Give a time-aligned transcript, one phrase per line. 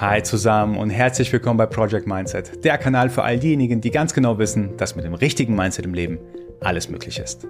[0.00, 4.14] Hi zusammen und herzlich willkommen bei Project Mindset, der Kanal für all diejenigen, die ganz
[4.14, 6.20] genau wissen, dass mit dem richtigen Mindset im Leben
[6.60, 7.48] alles möglich ist.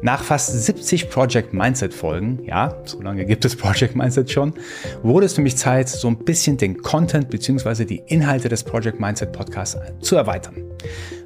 [0.00, 4.54] Nach fast 70 Project Mindset Folgen, ja, so lange gibt es Project Mindset schon,
[5.02, 7.84] wurde es für mich Zeit, so ein bisschen den Content bzw.
[7.84, 10.54] die Inhalte des Project Mindset Podcasts zu erweitern.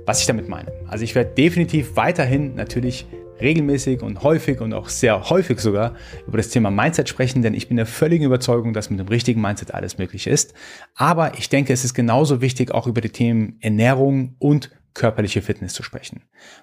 [0.07, 0.73] Was ich damit meine.
[0.89, 3.07] Also ich werde definitiv weiterhin natürlich
[3.41, 5.95] regelmäßig und häufig und auch sehr häufig sogar
[6.27, 9.41] über das Thema Mindset sprechen, denn ich bin der völligen Überzeugung, dass mit dem richtigen
[9.41, 10.55] Mindset alles möglich ist.
[10.95, 15.75] Aber ich denke, es ist genauso wichtig, auch über die Themen Ernährung und körperliche Fitness
[15.75, 16.23] zu sprechen.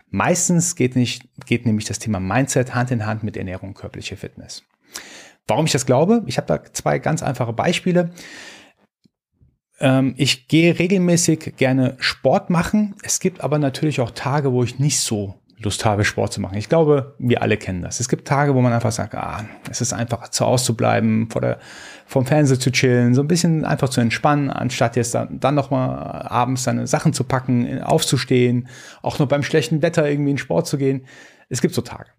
[0.10, 4.18] Meistens geht, nicht, geht nämlich das Thema Mindset Hand in Hand mit Ernährung und körperliche
[4.18, 4.64] Fitness.
[5.48, 6.24] Warum ich das glaube?
[6.26, 8.12] Ich habe da zwei ganz einfache Beispiele.
[9.80, 12.96] Ähm, ich gehe regelmäßig gerne Sport machen.
[13.04, 16.58] Es gibt aber natürlich auch Tage, wo ich nicht so Lust habe, Sport zu machen.
[16.58, 18.00] Ich glaube, wir alle kennen das.
[18.00, 21.30] Es gibt Tage, wo man einfach sagt, ah, es ist einfach zu Hause zu bleiben,
[21.32, 21.58] vor der,
[22.06, 26.28] vom Fernseher zu chillen, so ein bisschen einfach zu entspannen, anstatt jetzt dann, dann nochmal
[26.28, 28.68] abends seine Sachen zu packen, aufzustehen,
[29.02, 31.06] auch nur beim schlechten Wetter irgendwie in Sport zu gehen.
[31.50, 32.10] Es gibt so Tage.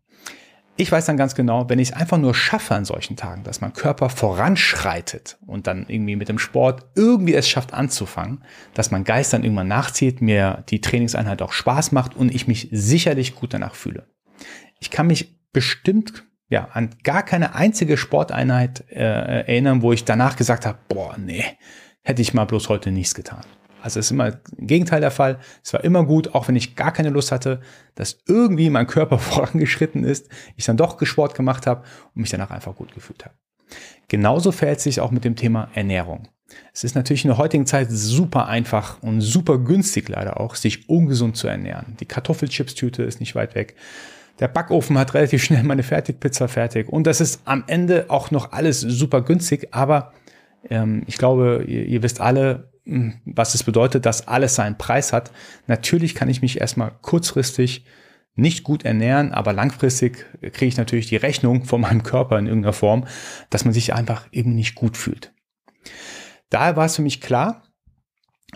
[0.80, 3.60] Ich weiß dann ganz genau, wenn ich es einfach nur schaffe an solchen Tagen, dass
[3.60, 9.02] mein Körper voranschreitet und dann irgendwie mit dem Sport irgendwie es schafft anzufangen, dass mein
[9.02, 13.54] Geist dann irgendwann nachzieht, mir die Trainingseinheit auch Spaß macht und ich mich sicherlich gut
[13.54, 14.06] danach fühle.
[14.78, 20.36] Ich kann mich bestimmt ja an gar keine einzige Sporteinheit äh, erinnern, wo ich danach
[20.36, 21.44] gesagt habe, boah, nee,
[22.02, 23.42] hätte ich mal bloß heute nichts getan.
[23.88, 25.38] Also es ist immer im Gegenteil der Fall.
[25.64, 27.62] Es war immer gut, auch wenn ich gar keine Lust hatte,
[27.94, 32.50] dass irgendwie mein Körper vorangeschritten ist, ich dann doch Sport gemacht habe und mich danach
[32.50, 33.34] einfach gut gefühlt habe.
[34.08, 36.28] Genauso verhält sich auch mit dem Thema Ernährung.
[36.74, 40.88] Es ist natürlich in der heutigen Zeit super einfach und super günstig leider auch, sich
[40.90, 41.96] ungesund zu ernähren.
[42.00, 43.74] Die Kartoffelchips-Tüte ist nicht weit weg.
[44.38, 46.90] Der Backofen hat relativ schnell meine Fertigpizza fertig.
[46.90, 49.68] Und das ist am Ende auch noch alles super günstig.
[49.70, 50.12] Aber
[50.70, 52.70] ähm, ich glaube, ihr, ihr wisst alle,
[53.24, 55.30] was es bedeutet, dass alles seinen Preis hat.
[55.66, 57.84] Natürlich kann ich mich erstmal kurzfristig
[58.34, 62.72] nicht gut ernähren, aber langfristig kriege ich natürlich die Rechnung von meinem Körper in irgendeiner
[62.72, 63.06] Form,
[63.50, 65.32] dass man sich einfach eben nicht gut fühlt.
[66.48, 67.64] Daher war es für mich klar,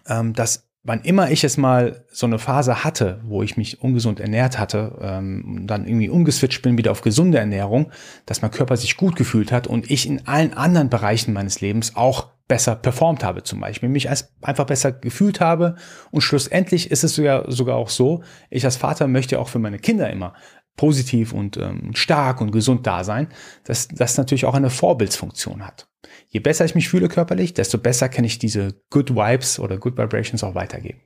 [0.07, 4.19] ähm, dass wann immer ich es mal so eine Phase hatte, wo ich mich ungesund
[4.19, 7.93] ernährt hatte, ähm, dann irgendwie umgeswitcht bin wieder auf gesunde Ernährung,
[8.27, 11.95] dass mein Körper sich gut gefühlt hat und ich in allen anderen Bereichen meines Lebens
[11.95, 15.75] auch besser performt habe zum Beispiel, mich als einfach besser gefühlt habe
[16.11, 19.79] und schlussendlich ist es sogar, sogar auch so, ich als Vater möchte auch für meine
[19.79, 20.35] Kinder immer
[20.77, 23.29] positiv und ähm, stark und gesund da sein,
[23.65, 25.89] dass das natürlich auch eine Vorbildsfunktion hat.
[26.29, 29.97] Je besser ich mich fühle körperlich, desto besser kann ich diese Good Vibes oder Good
[29.97, 31.01] Vibrations auch weitergeben.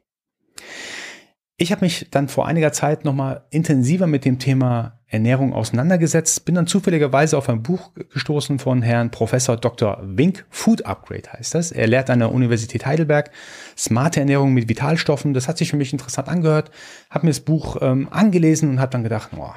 [1.59, 6.57] Ich habe mich dann vor einiger Zeit nochmal intensiver mit dem Thema Ernährung auseinandergesetzt, bin
[6.57, 10.01] dann zufälligerweise auf ein Buch gestoßen von Herrn Professor Dr.
[10.03, 11.71] Wink, Food Upgrade heißt das.
[11.71, 13.31] Er lehrt an der Universität Heidelberg
[13.79, 15.33] smarte Ernährung mit Vitalstoffen.
[15.33, 16.73] Das hat sich für mich interessant angehört,
[17.09, 19.53] habe mir das Buch ähm, angelesen und habe dann gedacht, oh,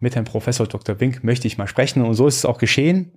[0.00, 1.00] mit Herrn Professor Dr.
[1.00, 3.12] Wink möchte ich mal sprechen und so ist es auch geschehen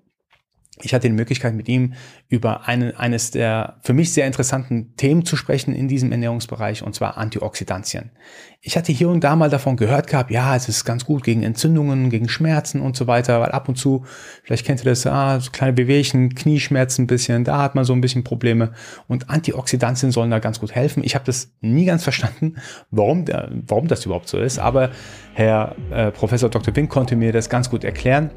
[0.81, 1.93] ich hatte die Möglichkeit, mit ihm
[2.27, 6.93] über eine, eines der für mich sehr interessanten Themen zu sprechen in diesem Ernährungsbereich, und
[6.93, 8.11] zwar Antioxidantien.
[8.59, 11.43] Ich hatte hier und da mal davon gehört gehabt, ja, es ist ganz gut gegen
[11.43, 14.05] Entzündungen, gegen Schmerzen und so weiter, weil ab und zu,
[14.43, 17.93] vielleicht kennt ihr das, ah, so kleine Bewegungen, Knieschmerzen ein bisschen, da hat man so
[17.93, 18.73] ein bisschen Probleme.
[19.07, 21.03] Und Antioxidantien sollen da ganz gut helfen.
[21.05, 22.55] Ich habe das nie ganz verstanden,
[22.91, 23.25] warum,
[23.67, 24.89] warum das überhaupt so ist, aber
[25.35, 26.75] Herr äh, Professor Dr.
[26.75, 28.29] Wink konnte mir das ganz gut erklären.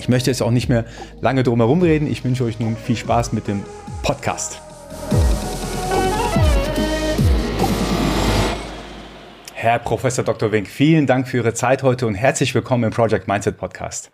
[0.00, 0.86] Ich möchte jetzt auch nicht mehr
[1.20, 2.10] lange drum herum reden.
[2.10, 3.62] Ich wünsche euch nun viel Spaß mit dem
[4.02, 4.62] Podcast.
[9.52, 10.52] Herr Professor Dr.
[10.52, 14.10] Wink, vielen Dank für Ihre Zeit heute und herzlich willkommen im Project Mindset Podcast.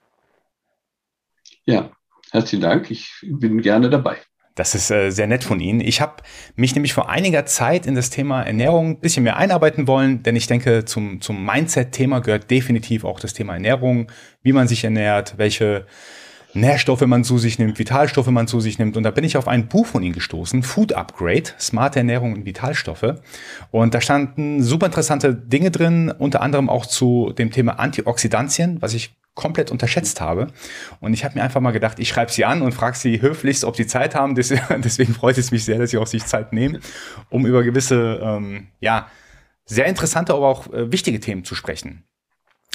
[1.67, 1.93] Ja,
[2.33, 2.91] herzlichen Dank.
[2.91, 4.17] Ich bin gerne dabei.
[4.57, 5.81] Das ist äh, sehr nett von Ihnen.
[5.81, 6.23] Ich habe
[6.57, 10.35] mich nämlich vor einiger Zeit in das Thema Ernährung ein bisschen mehr einarbeiten wollen, denn
[10.35, 14.11] ich denke, zum, zum Mindset-Thema gehört definitiv auch das Thema Ernährung,
[14.43, 15.87] wie man sich ernährt, welche
[16.55, 18.97] Nährstoffe man zu sich nimmt, Vitalstoffe man zu sich nimmt.
[18.97, 22.47] Und da bin ich auf ein Buch von Ihnen gestoßen, Food Upgrade, smarte Ernährung und
[22.47, 23.17] Vitalstoffe.
[23.71, 28.95] Und da standen super interessante Dinge drin, unter anderem auch zu dem Thema Antioxidantien, was
[28.95, 30.49] ich komplett unterschätzt habe.
[30.99, 33.65] Und ich habe mir einfach mal gedacht, ich schreibe sie an und frage sie höflichst,
[33.65, 34.35] ob sie Zeit haben.
[34.35, 36.81] Deswegen freut es mich sehr, dass sie auch sich Zeit nehmen,
[37.31, 39.07] um über gewisse, ähm, ja,
[39.65, 42.05] sehr interessante, aber auch äh, wichtige Themen zu sprechen.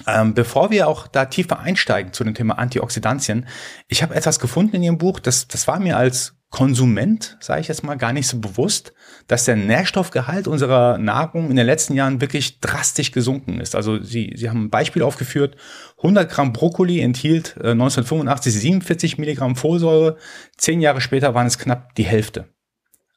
[0.08, 3.48] Ähm, bevor wir auch da tiefer einsteigen zu dem Thema Antioxidantien,
[3.88, 7.70] ich habe etwas gefunden in Ihrem Buch, das, das war mir als Konsument, sage ich
[7.70, 8.94] jetzt mal, gar nicht so bewusst,
[9.28, 13.74] dass der Nährstoffgehalt unserer Nahrung in den letzten Jahren wirklich drastisch gesunken ist.
[13.74, 15.56] Also Sie, Sie haben ein Beispiel aufgeführt,
[15.98, 20.18] 100 Gramm Brokkoli enthielt äh, 1985 47 Milligramm Folsäure,
[20.58, 22.50] zehn Jahre später waren es knapp die Hälfte.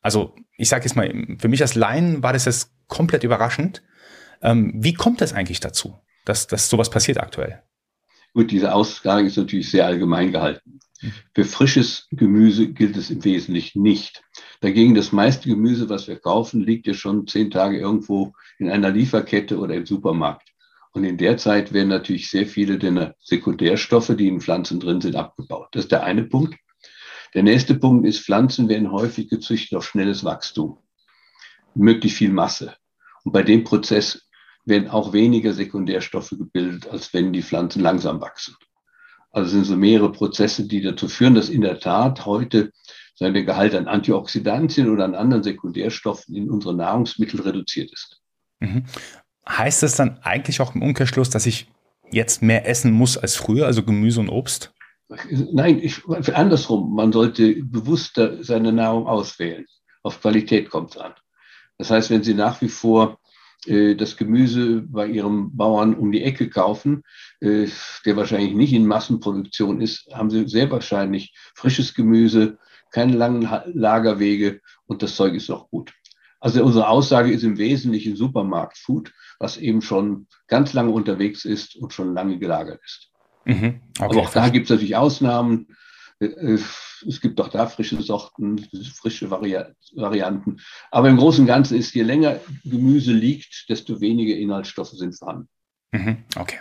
[0.01, 3.83] Also ich sage jetzt mal, für mich als Laien war das jetzt komplett überraschend.
[4.43, 7.63] Ähm, wie kommt es eigentlich dazu, dass, dass sowas passiert aktuell?
[8.33, 10.79] Gut, diese Aussage ist natürlich sehr allgemein gehalten.
[11.35, 14.23] Für frisches Gemüse gilt es im Wesentlichen nicht.
[14.61, 18.91] Dagegen das meiste Gemüse, was wir kaufen, liegt ja schon zehn Tage irgendwo in einer
[18.91, 20.49] Lieferkette oder im Supermarkt.
[20.93, 25.17] Und in der Zeit werden natürlich sehr viele der Sekundärstoffe, die in Pflanzen drin sind,
[25.17, 25.69] abgebaut.
[25.73, 26.55] Das ist der eine Punkt.
[27.35, 30.79] Der nächste Punkt ist, Pflanzen werden häufig gezüchtet auf schnelles Wachstum,
[31.75, 32.77] möglichst viel Masse.
[33.25, 34.29] Und bei dem Prozess
[34.65, 38.55] werden auch weniger Sekundärstoffe gebildet, als wenn die Pflanzen langsam wachsen.
[39.35, 42.71] Also sind so mehrere Prozesse, die dazu führen, dass in der Tat heute
[43.17, 48.21] sein Gehalt an Antioxidantien oder an anderen Sekundärstoffen in unseren Nahrungsmitteln reduziert ist.
[48.61, 48.85] Mhm.
[49.49, 51.67] Heißt das dann eigentlich auch im Umkehrschluss, dass ich
[52.13, 54.73] jetzt mehr essen muss als früher, also Gemüse und Obst?
[55.31, 56.01] Nein, ich,
[56.33, 56.95] andersrum.
[56.95, 59.67] Man sollte bewusster seine Nahrung auswählen.
[60.05, 61.13] Auf Qualität kommt es an.
[61.77, 63.19] Das heißt, wenn Sie nach wie vor
[63.67, 67.03] das Gemüse bei ihrem Bauern um die Ecke kaufen,
[67.41, 67.67] äh,
[68.05, 72.59] der wahrscheinlich nicht in Massenproduktion ist, haben sie sehr wahrscheinlich frisches Gemüse,
[72.91, 75.93] keine langen Lagerwege und das Zeug ist auch gut.
[76.41, 81.93] Also unsere Aussage ist im Wesentlichen Supermarktfood, was eben schon ganz lange unterwegs ist und
[81.93, 83.11] schon lange gelagert ist.
[83.47, 83.81] Mhm.
[83.99, 85.69] Okay, Aber auch da gibt es natürlich Ausnahmen.
[86.25, 88.59] Es gibt auch da frische Sorten,
[88.95, 89.59] frische Vari
[89.95, 90.59] Varianten.
[90.91, 95.49] Aber im Großen und Ganzen ist, je länger Gemüse liegt, desto weniger Inhaltsstoffe sind vorhanden.
[95.95, 96.57] Mhm, okay.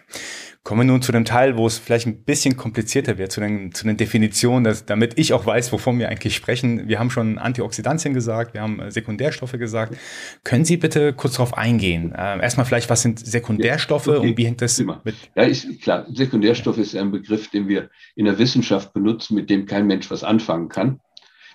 [0.63, 3.73] Kommen wir nun zu dem Teil, wo es vielleicht ein bisschen komplizierter wird, zu den,
[3.73, 6.87] zu den Definitionen, dass, damit ich auch weiß, wovon wir eigentlich sprechen.
[6.87, 9.97] Wir haben schon Antioxidantien gesagt, wir haben äh, Sekundärstoffe gesagt.
[10.45, 12.13] Können Sie bitte kurz darauf eingehen?
[12.13, 14.29] Äh, erstmal vielleicht, was sind Sekundärstoffe ja, okay.
[14.29, 15.01] und wie hängt das Immer.
[15.03, 15.15] mit?
[15.35, 16.05] Ja, ist klar.
[16.13, 20.23] Sekundärstoffe ist ein Begriff, den wir in der Wissenschaft benutzen, mit dem kein Mensch was
[20.23, 21.01] anfangen kann,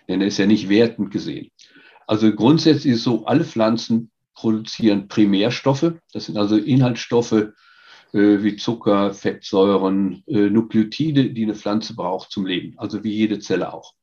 [0.09, 1.51] denn er ist ja nicht wertend gesehen.
[2.07, 5.95] Also grundsätzlich ist so, alle Pflanzen produzieren Primärstoffe.
[6.13, 7.49] Das sind also Inhaltsstoffe,
[8.13, 13.73] wie Zucker, Fettsäuren, äh, Nukleotide, die eine Pflanze braucht zum Leben, also wie jede Zelle
[13.73, 13.95] auch.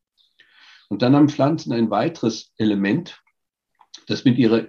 [0.90, 3.22] Und dann haben Pflanzen ein weiteres Element,
[4.08, 4.68] das mit ihrer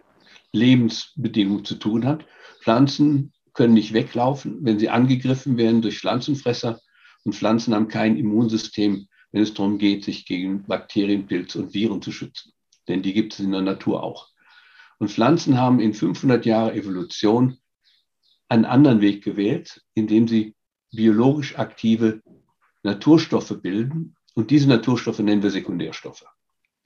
[0.52, 2.24] Lebensbedingung zu tun hat.
[2.60, 6.80] Pflanzen können nicht weglaufen, wenn sie angegriffen werden durch Pflanzenfresser.
[7.24, 12.00] Und Pflanzen haben kein Immunsystem, wenn es darum geht, sich gegen Bakterien, Pilze und Viren
[12.00, 12.52] zu schützen.
[12.88, 14.28] Denn die gibt es in der Natur auch.
[14.98, 17.58] Und Pflanzen haben in 500 Jahren Evolution
[18.48, 20.54] einen anderen Weg gewählt, indem sie
[20.92, 22.22] biologisch aktive
[22.82, 24.16] Naturstoffe bilden.
[24.34, 26.24] Und diese Naturstoffe nennen wir Sekundärstoffe.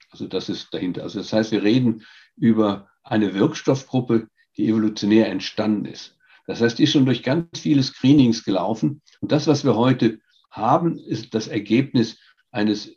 [0.09, 1.03] Also das ist dahinter.
[1.03, 2.05] Also das heißt, wir reden
[2.35, 4.27] über eine Wirkstoffgruppe,
[4.57, 6.17] die evolutionär entstanden ist.
[6.47, 9.01] Das heißt, die ist schon durch ganz viele Screenings gelaufen.
[9.21, 10.19] Und das, was wir heute
[10.49, 12.17] haben, ist das Ergebnis
[12.51, 12.93] eines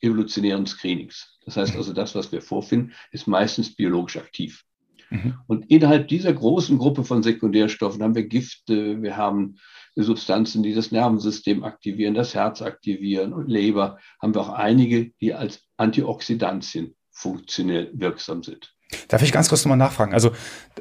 [0.00, 1.38] evolutionären Screenings.
[1.44, 4.64] Das heißt also, das, was wir vorfinden, ist meistens biologisch aktiv.
[5.10, 5.34] Mhm.
[5.46, 9.56] Und innerhalb dieser großen Gruppe von Sekundärstoffen haben wir Gifte, wir haben
[9.96, 15.34] Substanzen, die das Nervensystem aktivieren, das Herz aktivieren und Leber, haben wir auch einige, die
[15.34, 18.74] als Antioxidantien funktionell wirksam sind.
[19.08, 20.12] Darf ich ganz kurz nochmal nachfragen?
[20.12, 20.32] Also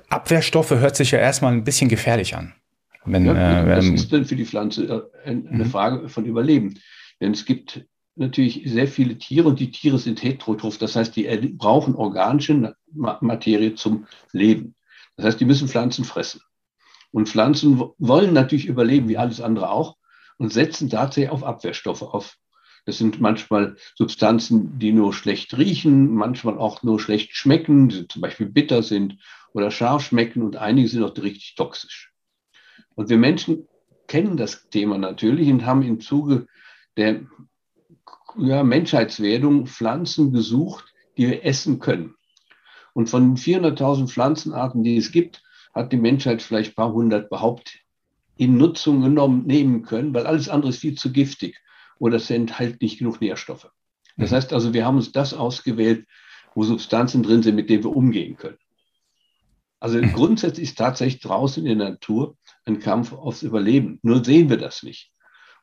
[0.09, 2.53] Abwehrstoffe hört sich ja erstmal ein bisschen gefährlich an.
[3.05, 5.65] Wenn, ja, äh, das ähm, ist dann für die Pflanze äh, eine mhm.
[5.65, 6.79] Frage von Überleben.
[7.21, 10.77] Denn es gibt natürlich sehr viele Tiere und die Tiere sind heterotroph.
[10.77, 11.25] Das heißt, die
[11.57, 14.75] brauchen organische Materie zum Leben.
[15.15, 16.41] Das heißt, die müssen Pflanzen fressen.
[17.11, 19.97] Und Pflanzen wollen natürlich überleben, wie alles andere auch,
[20.37, 22.37] und setzen tatsächlich auf Abwehrstoffe auf.
[22.85, 28.21] Das sind manchmal Substanzen, die nur schlecht riechen, manchmal auch nur schlecht schmecken, die zum
[28.21, 29.17] Beispiel bitter sind
[29.53, 32.11] oder scharf schmecken und einige sind auch richtig toxisch.
[32.95, 33.67] Und wir Menschen
[34.07, 36.47] kennen das Thema natürlich und haben im Zuge
[36.97, 37.21] der
[38.37, 40.85] ja, Menschheitswerdung Pflanzen gesucht,
[41.17, 42.15] die wir essen können.
[42.93, 45.41] Und von 400.000 Pflanzenarten, die es gibt,
[45.73, 47.79] hat die Menschheit vielleicht ein paar hundert überhaupt
[48.37, 51.59] in Nutzung genommen, nehmen können, weil alles andere ist viel zu giftig
[51.99, 53.69] oder es enthält nicht genug Nährstoffe.
[54.17, 54.35] Das mhm.
[54.35, 56.05] heißt also, wir haben uns das ausgewählt,
[56.55, 58.57] wo Substanzen drin sind, mit denen wir umgehen können.
[59.79, 60.13] Also mhm.
[60.13, 63.99] grundsätzlich ist tatsächlich draußen in der Natur ein Kampf aufs Überleben.
[64.01, 65.12] Nur sehen wir das nicht.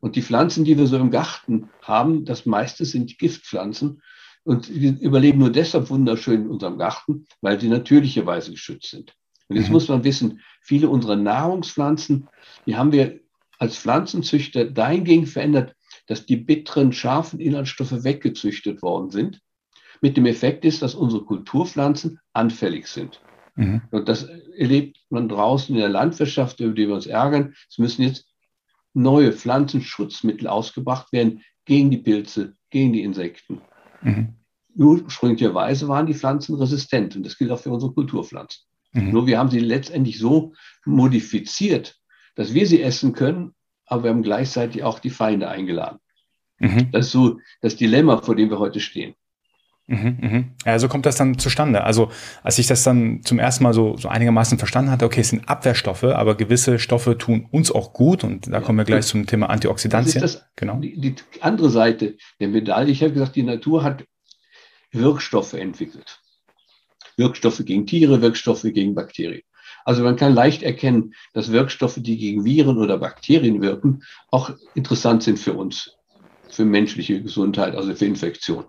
[0.01, 4.03] Und die Pflanzen, die wir so im Garten haben, das meiste sind Giftpflanzen.
[4.43, 9.15] Und die überleben nur deshalb wunderschön in unserem Garten, weil sie natürlicherweise geschützt sind.
[9.49, 9.75] Und jetzt mhm.
[9.75, 12.29] muss man wissen, viele unserer Nahrungspflanzen,
[12.67, 13.21] die haben wir
[13.59, 15.77] als Pflanzenzüchter dahingehend verändert,
[16.07, 19.41] dass die bitteren, scharfen Inhaltsstoffe weggezüchtet worden sind.
[20.01, 23.21] Mit dem Effekt ist, dass unsere Kulturpflanzen anfällig sind.
[23.57, 23.83] Mhm.
[23.91, 24.25] Und das
[24.57, 27.55] erlebt man draußen in der Landwirtschaft, über die wir uns ärgern.
[27.69, 28.30] Es müssen jetzt
[28.93, 33.61] neue Pflanzenschutzmittel ausgebracht werden gegen die Pilze, gegen die Insekten.
[34.03, 34.35] Mhm.
[34.77, 38.63] Ursprünglicherweise waren die Pflanzen resistent und das gilt auch für unsere Kulturpflanzen.
[38.93, 39.11] Mhm.
[39.11, 40.55] Nur wir haben sie letztendlich so
[40.85, 41.97] modifiziert,
[42.35, 43.55] dass wir sie essen können,
[43.87, 45.99] aber wir haben gleichzeitig auch die Feinde eingeladen.
[46.59, 46.91] Mhm.
[46.93, 49.15] Das ist so das Dilemma, vor dem wir heute stehen.
[49.91, 50.45] Mhm, mhm.
[50.65, 51.83] Ja, so kommt das dann zustande.
[51.83, 52.13] Also,
[52.45, 55.49] als ich das dann zum ersten Mal so, so einigermaßen verstanden hatte, okay, es sind
[55.49, 59.27] Abwehrstoffe, aber gewisse Stoffe tun uns auch gut und da ja, kommen wir gleich zum
[59.27, 60.23] Thema Antioxidantien.
[60.23, 60.77] Das ist das, genau.
[60.77, 62.93] Die, die andere Seite der Medaille.
[62.93, 64.05] Ich habe gesagt, die Natur hat
[64.93, 66.21] Wirkstoffe entwickelt.
[67.17, 69.43] Wirkstoffe gegen Tiere, Wirkstoffe gegen Bakterien.
[69.85, 75.25] Also man kann leicht erkennen, dass Wirkstoffe, die gegen Viren oder Bakterien wirken, auch interessant
[75.25, 75.97] sind für uns,
[76.49, 78.67] für menschliche Gesundheit, also für Infektionen.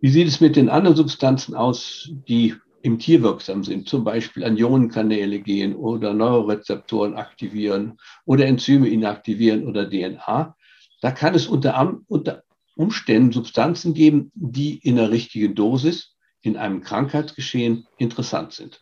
[0.00, 4.44] Wie sieht es mit den anderen Substanzen aus, die im Tier wirksam sind, zum Beispiel
[4.44, 10.54] an Ionenkanäle gehen oder Neurorezeptoren aktivieren oder Enzyme inaktivieren oder DNA?
[11.00, 12.44] Da kann es unter, unter
[12.76, 18.80] Umständen Substanzen geben, die in der richtigen Dosis in einem Krankheitsgeschehen interessant sind.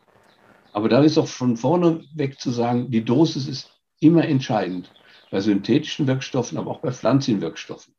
[0.75, 3.71] Aber da ist auch von vorne weg zu sagen, die Dosis ist
[4.01, 4.93] immer entscheidend
[5.31, 7.96] bei synthetischen Wirkstoffen, aber auch bei Pflanzenwirkstoffen.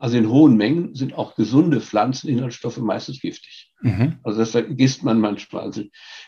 [0.00, 3.70] Also in hohen Mengen sind auch gesunde Pflanzeninhaltsstoffe meistens giftig.
[3.82, 4.14] Mhm.
[4.22, 5.82] Also das vergisst man manchmal, also,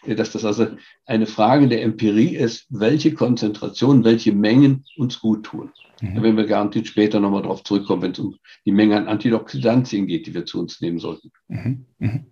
[0.07, 0.67] dass das also
[1.07, 5.71] eine Frage der Empirie ist, welche Konzentration, welche Mengen uns gut tun.
[6.03, 6.15] Mhm.
[6.15, 8.37] Da werden wir garantiert später nochmal drauf zurückkommen, wenn es um
[8.67, 11.33] die Menge an Antioxidantien geht, die wir zu uns nehmen sollten.
[11.49, 11.87] Mhm.
[11.99, 12.27] mhm.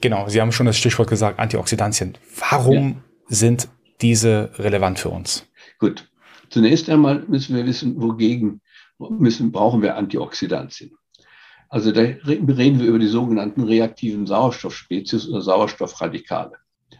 [0.00, 2.18] Genau, Sie haben schon das Stichwort gesagt, Antioxidantien.
[2.50, 2.94] Warum ja.
[3.28, 3.68] sind
[4.00, 5.46] diese relevant für uns?
[5.78, 6.10] Gut,
[6.50, 8.60] zunächst einmal müssen wir wissen, wogegen
[9.10, 10.92] müssen, brauchen wir Antioxidantien.
[11.68, 12.46] Also da reden
[12.80, 16.52] wir über die sogenannten reaktiven Sauerstoffspezies oder Sauerstoffradikale.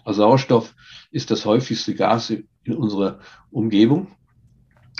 [0.04, 0.74] Also Sauerstoff
[1.10, 4.08] ist das häufigste Gas in unserer Umgebung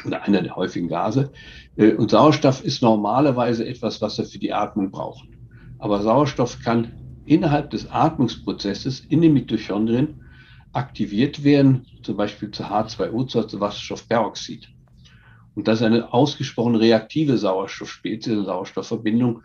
[0.05, 1.33] oder einer der häufigen Gase.
[1.77, 5.49] Äh, und Sauerstoff ist normalerweise etwas, was wir für die Atmung brauchen.
[5.79, 6.93] Aber Sauerstoff kann
[7.25, 10.23] innerhalb des Atmungsprozesses in den Mitochondrien
[10.73, 14.69] aktiviert werden, zum Beispiel zu H2O, zu Wasserstoffperoxid.
[15.55, 19.43] Und das ist eine ausgesprochen reaktive Sauerstoffspezies, eine Sauerstoffverbindung,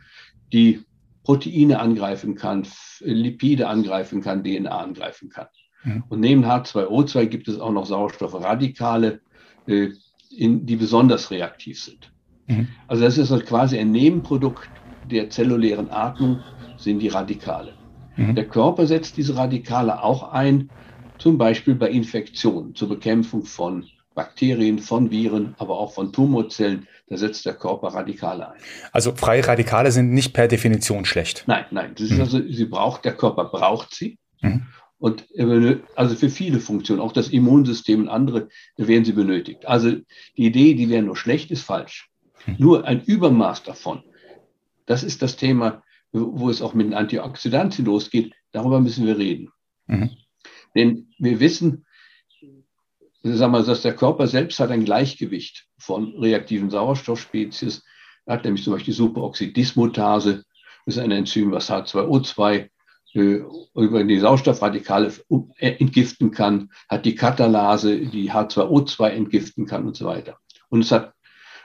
[0.53, 0.81] die
[1.23, 2.65] Proteine angreifen kann,
[3.01, 5.47] Lipide angreifen kann, DNA angreifen kann.
[5.83, 6.03] Mhm.
[6.07, 9.19] Und neben H2O2 gibt es auch noch Sauerstoffradikale,
[9.67, 9.89] äh,
[10.29, 12.11] in, die besonders reaktiv sind.
[12.47, 12.69] Mhm.
[12.87, 14.69] Also das ist quasi ein Nebenprodukt
[15.11, 16.41] der zellulären Atmung,
[16.77, 17.73] sind die Radikale.
[18.15, 18.35] Mhm.
[18.35, 20.69] Der Körper setzt diese Radikale auch ein,
[21.17, 23.85] zum Beispiel bei Infektionen, zur Bekämpfung von
[24.17, 26.87] Bakterien, von Viren, aber auch von Tumorzellen.
[27.07, 28.59] Da setzt der Körper Radikale ein.
[28.91, 31.43] Also freie Radikale sind nicht per Definition schlecht.
[31.45, 31.95] Nein, nein.
[31.97, 32.19] Mhm.
[32.19, 34.17] also, sie braucht, der Körper braucht sie.
[34.41, 34.63] Mhm.
[34.97, 35.27] Und
[35.95, 39.67] also für viele Funktionen, auch das Immunsystem und andere, werden sie benötigt.
[39.67, 39.91] Also
[40.35, 42.09] die Idee, die wäre nur schlecht, ist falsch.
[42.47, 42.55] Mhm.
[42.57, 44.01] Nur ein Übermaß davon.
[44.87, 48.33] Das ist das Thema, wo es auch mit den Antioxidantien losgeht.
[48.51, 49.49] Darüber müssen wir reden.
[49.85, 50.09] Mhm.
[50.73, 51.85] Denn wir wissen,
[53.35, 57.83] sagen wir, dass der Körper selbst hat ein Gleichgewicht von reaktiven Sauerstoffspezies.
[58.25, 60.43] Er hat nämlich zum Beispiel die Superoxidismutase.
[60.85, 62.69] Das ist ein Enzym, was H2O2
[63.13, 63.41] äh,
[63.73, 65.11] über die Sauerstoffradikale
[65.57, 70.37] äh, entgiften kann, hat die Katalase, die H2O2 entgiften kann und so weiter.
[70.69, 71.13] Und es hat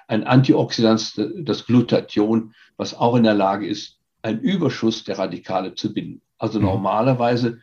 [0.08, 5.92] ein Antioxidant, das Glutathion, was auch in der Lage ist, einen Überschuss der Radikale zu
[5.92, 6.22] binden.
[6.38, 6.66] Also mhm.
[6.66, 7.60] normalerweise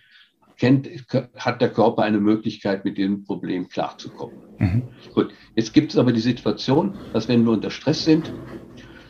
[0.59, 0.87] kennt,
[1.35, 4.37] hat der Körper eine Möglichkeit, mit dem Problem klarzukommen.
[4.59, 4.83] Mhm.
[5.13, 8.33] Gut, jetzt gibt es aber die Situation, dass wenn wir unter Stress sind,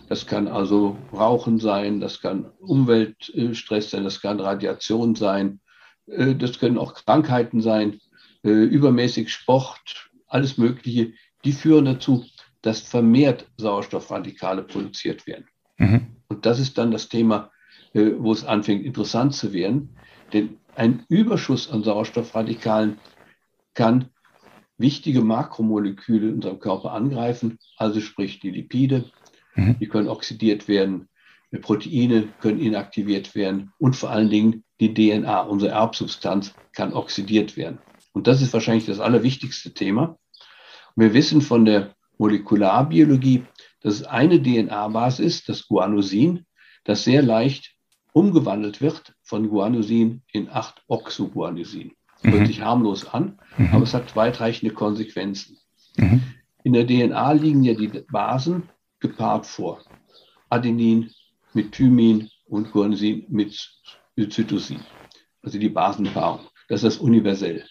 [0.08, 5.60] das kann also Rauchen sein, das kann Umweltstress sein, das kann Radiation sein,
[6.08, 8.00] äh, das können auch Krankheiten sein,
[8.44, 11.14] äh, übermäßig Sport, alles Mögliche,
[11.44, 12.26] die führen dazu,
[12.62, 15.46] dass vermehrt Sauerstoffradikale produziert werden.
[15.78, 16.08] Mhm.
[16.28, 17.52] Und das ist dann das Thema,
[17.94, 19.96] äh, wo es anfängt interessant zu werden.
[20.34, 23.00] Denn ein Überschuss an Sauerstoffradikalen
[23.74, 24.10] kann
[24.78, 29.12] wichtige Makromoleküle in unserem Körper angreifen, also sprich die Lipide,
[29.56, 29.78] mhm.
[29.80, 31.10] die können oxidiert werden,
[31.52, 37.58] die Proteine können inaktiviert werden und vor allen Dingen die DNA, unsere Erbsubstanz, kann oxidiert
[37.58, 37.80] werden.
[38.14, 40.18] Und das ist wahrscheinlich das allerwichtigste Thema.
[40.96, 43.44] wir wissen von der Molekularbiologie,
[43.82, 46.46] dass es eine DNA-Basis ist, das Guanosin,
[46.86, 47.76] das sehr leicht
[48.14, 51.92] umgewandelt wird von Guanosin in 8-Oxoguanosin.
[52.24, 52.32] Mhm.
[52.32, 53.70] Hört sich harmlos an, mhm.
[53.72, 55.58] aber es hat weitreichende Konsequenzen.
[55.98, 56.24] Mhm.
[56.64, 59.82] In der DNA liegen ja die Basen gepaart vor.
[60.50, 61.12] Adenin
[61.54, 63.70] mit Thymin und Guanosin mit
[64.30, 64.82] Zytosin,
[65.42, 66.48] also die Basenpaarung.
[66.68, 67.66] Das ist das universell.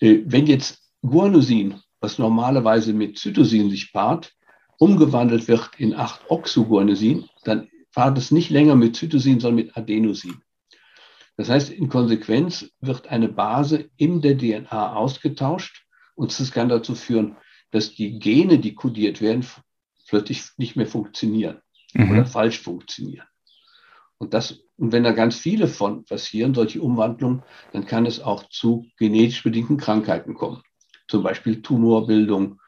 [0.00, 4.32] Äh, wenn jetzt Guanosin, was normalerweise mit Zytosin sich paart,
[4.78, 10.42] umgewandelt wird in 8-Oxoguanosin, dann paart es nicht länger mit Zytosin, sondern mit Adenosin.
[11.36, 15.84] Das heißt, in Konsequenz wird eine Base in der DNA ausgetauscht
[16.14, 17.36] und das kann dazu führen,
[17.70, 19.44] dass die Gene, die kodiert werden,
[20.08, 21.60] plötzlich nicht mehr funktionieren
[21.92, 22.10] mhm.
[22.10, 23.26] oder falsch funktionieren.
[24.18, 28.48] Und, das, und wenn da ganz viele von passieren, solche Umwandlungen, dann kann es auch
[28.48, 30.62] zu genetisch bedingten Krankheiten kommen.
[31.08, 32.60] Zum Beispiel Tumorbildung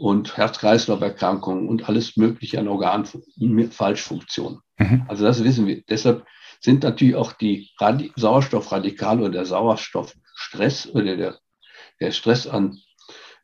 [0.00, 4.60] und Herz-Kreislauf-Erkrankungen und alles Mögliche an Organfalschfunktionen.
[4.78, 5.04] Mhm.
[5.08, 5.82] Also das wissen wir.
[5.90, 6.24] Deshalb
[6.58, 11.38] sind natürlich auch die Radi Sauerstoffradikale oder der Sauerstoffstress oder der,
[12.00, 12.78] der Stress an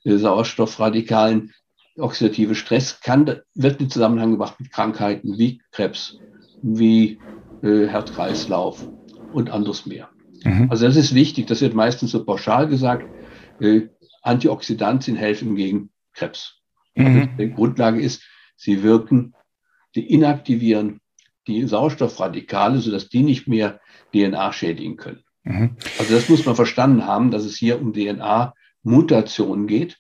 [0.05, 1.53] äh, Sauerstoffradikalen,
[1.99, 6.17] oxidative Stress, kann, wird in Zusammenhang gebracht mit Krankheiten wie Krebs,
[6.63, 7.21] wie
[7.61, 8.89] äh, Herz-Kreislauf
[9.31, 10.09] und anderes mehr.
[10.43, 10.71] Mhm.
[10.71, 13.11] Also das ist wichtig, das wird meistens so pauschal gesagt,
[13.59, 13.89] äh,
[14.23, 16.61] Antioxidantien helfen gegen Krebs.
[16.95, 17.07] Mhm.
[17.07, 18.23] Also die Grundlage ist,
[18.57, 19.35] sie wirken,
[19.95, 21.01] die inaktivieren
[21.47, 23.81] die Sauerstoffradikale, sodass die nicht mehr
[24.13, 25.23] DNA schädigen können.
[25.45, 25.77] Mhm.
[25.99, 29.99] Also das muss man verstanden haben, dass es hier um DNA-Mutationen geht.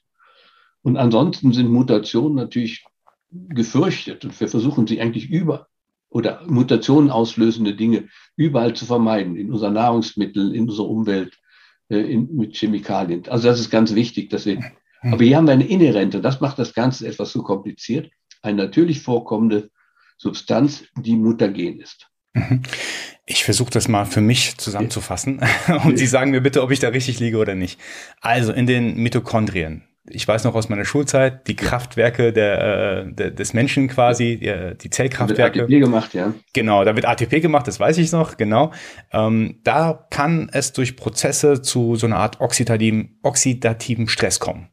[0.82, 2.84] Und ansonsten sind Mutationen natürlich
[3.30, 5.68] gefürchtet und wir versuchen sie eigentlich über
[6.08, 11.36] oder Mutationen auslösende Dinge überall zu vermeiden, in unseren Nahrungsmitteln, in unserer Umwelt,
[11.88, 13.28] äh, in, mit Chemikalien.
[13.28, 14.62] Also das ist ganz wichtig, dass wir,
[15.02, 15.14] mhm.
[15.14, 18.10] aber hier haben wir eine inhärente, das macht das Ganze etwas zu kompliziert,
[18.42, 19.70] eine natürlich vorkommende
[20.18, 22.08] Substanz, die mutagen ist.
[22.34, 22.62] Mhm.
[23.26, 25.40] Ich versuche das mal für mich zusammenzufassen
[25.84, 27.80] und Sie sagen mir bitte, ob ich da richtig liege oder nicht.
[28.20, 33.30] Also in den Mitochondrien, ich weiß noch aus meiner Schulzeit, die Kraftwerke der, äh, der,
[33.32, 35.58] des Menschen quasi, die, die Zellkraftwerke.
[35.62, 36.34] Da wird ATP gemacht, ja.
[36.52, 38.72] Genau, da wird ATP gemacht, das weiß ich noch, genau.
[39.12, 44.68] Ähm, da kann es durch Prozesse zu so einer Art oxidativen, oxidativen Stress kommen.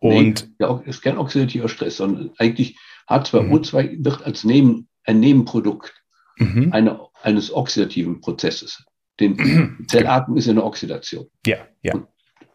[0.00, 2.76] Und nee, ja, es ist kein oxidativer Stress, sondern eigentlich
[3.08, 4.04] H2O2 mhm.
[4.04, 5.94] wird als Neben, ein Nebenprodukt
[6.36, 6.72] mhm.
[6.72, 8.84] eine, eines oxidativen Prozesses.
[9.20, 11.26] Den Zellatmung ist ja eine Oxidation.
[11.46, 11.94] Ja, ja.
[11.94, 12.08] Und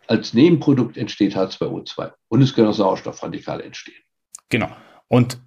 [0.08, 4.02] als Nebenprodukt entsteht H2O2 und es können auch Sauerstoffradikale entstehen.
[4.50, 4.70] Genau.
[5.08, 5.40] Und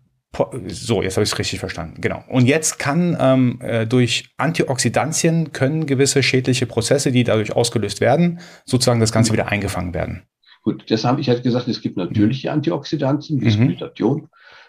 [0.66, 2.00] so, jetzt habe ich es richtig verstanden.
[2.00, 2.24] Genau.
[2.28, 8.40] Und jetzt kann ähm, äh, durch Antioxidantien können gewisse schädliche Prozesse, die dadurch ausgelöst werden,
[8.64, 10.22] sozusagen das Ganze wieder eingefangen werden.
[10.62, 12.54] Gut, das habe ich halt gesagt, es gibt natürliche mhm.
[12.54, 13.68] Antioxidantien, wie mhm.
[13.68, 14.28] Glutathion,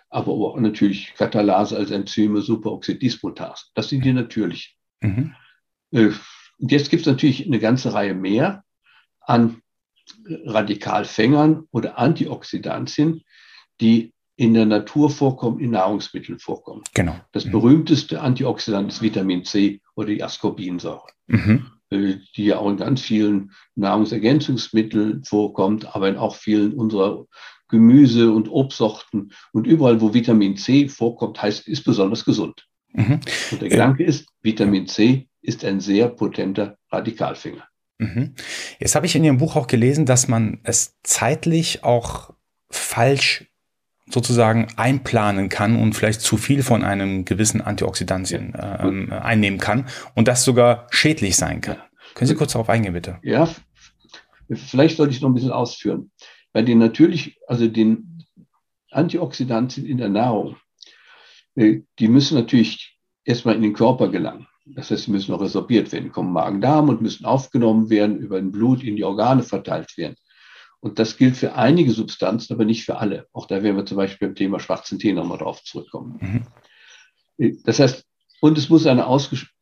[0.10, 3.66] aber auch natürlich Katalase als Enzyme, Superoxidismutase.
[3.76, 4.74] Das sind die natürlichen.
[5.02, 5.36] Mhm.
[5.92, 6.10] Äh,
[6.58, 8.64] jetzt gibt es natürlich eine ganze Reihe mehr
[9.22, 9.62] an
[10.26, 13.24] Radikalfängern oder Antioxidantien,
[13.80, 16.84] die in der Natur vorkommen, in Nahrungsmitteln vorkommen.
[16.94, 17.16] Genau.
[17.32, 17.52] Das mhm.
[17.52, 21.68] berühmteste Antioxidant ist Vitamin C oder die Ascorbinsäure, mhm.
[21.94, 27.26] Äh, die ja auch in ganz vielen Nahrungsergänzungsmitteln vorkommt, aber in auch vielen unserer
[27.70, 29.32] Gemüse- und Obstsorten.
[29.52, 32.68] Und überall, wo Vitamin C vorkommt, heißt, ist besonders gesund.
[32.94, 33.20] Mhm.
[33.52, 37.68] Und der Gedanke ist, Vitamin C ist ein sehr potenter Radikalfänger.
[38.00, 38.36] Mhm.
[38.80, 42.34] Jetzt habe ich in Ihrem Buch auch gelesen, dass man es zeitlich auch
[42.70, 43.46] falsch
[44.10, 49.88] sozusagen einplanen kann und vielleicht zu viel von einem gewissen Antioxidantien äh, ähm, einnehmen kann
[50.16, 51.78] und das sogar schädlich sein kann.
[52.14, 53.18] Können Sie kurz darauf eingehen, bitte?
[53.24, 53.50] Ja,
[54.52, 56.12] vielleicht sollte ich noch ein bisschen ausführen.
[56.52, 58.26] Bei den natürlich, also den
[58.92, 60.58] Antioxidantien in der Nahrung,
[61.56, 64.48] äh, die müssen natürlich erstmal in den Körper gelangen.
[64.66, 68.52] Das heißt, sie müssen noch resorbiert werden, kommen Magen-Darm und müssen aufgenommen werden, über ein
[68.52, 70.16] Blut in die Organe verteilt werden.
[70.84, 73.26] Und das gilt für einige Substanzen, aber nicht für alle.
[73.32, 76.46] Auch da werden wir zum Beispiel beim Thema schwarzen Tee nochmal drauf zurückkommen.
[77.38, 77.58] Mhm.
[77.64, 78.06] Das heißt,
[78.42, 79.08] und es muss eine,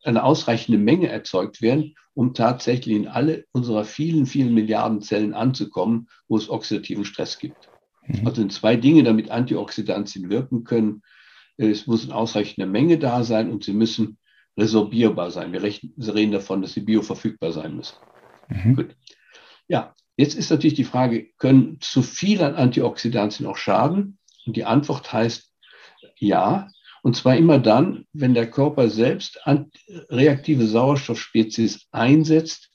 [0.02, 6.08] eine, ausreichende Menge erzeugt werden, um tatsächlich in alle unserer vielen, vielen Milliarden Zellen anzukommen,
[6.26, 7.68] wo es oxidativen Stress gibt.
[8.04, 8.26] Mhm.
[8.26, 11.02] Also sind zwei Dinge, damit Antioxidantien wirken können.
[11.56, 14.18] Es muss eine ausreichende Menge da sein und sie müssen
[14.58, 15.52] resorbierbar sein.
[15.52, 17.94] Wir reden davon, dass sie bioverfügbar sein müssen.
[18.48, 18.74] Mhm.
[18.74, 18.96] Gut.
[19.68, 24.18] Ja, jetzt ist natürlich die Frage, können zu viel an Antioxidantien auch schaden?
[24.46, 25.52] Und die Antwort heißt
[26.16, 26.68] ja.
[27.02, 29.40] Und zwar immer dann, wenn der Körper selbst
[30.08, 32.70] reaktive Sauerstoffspezies einsetzt,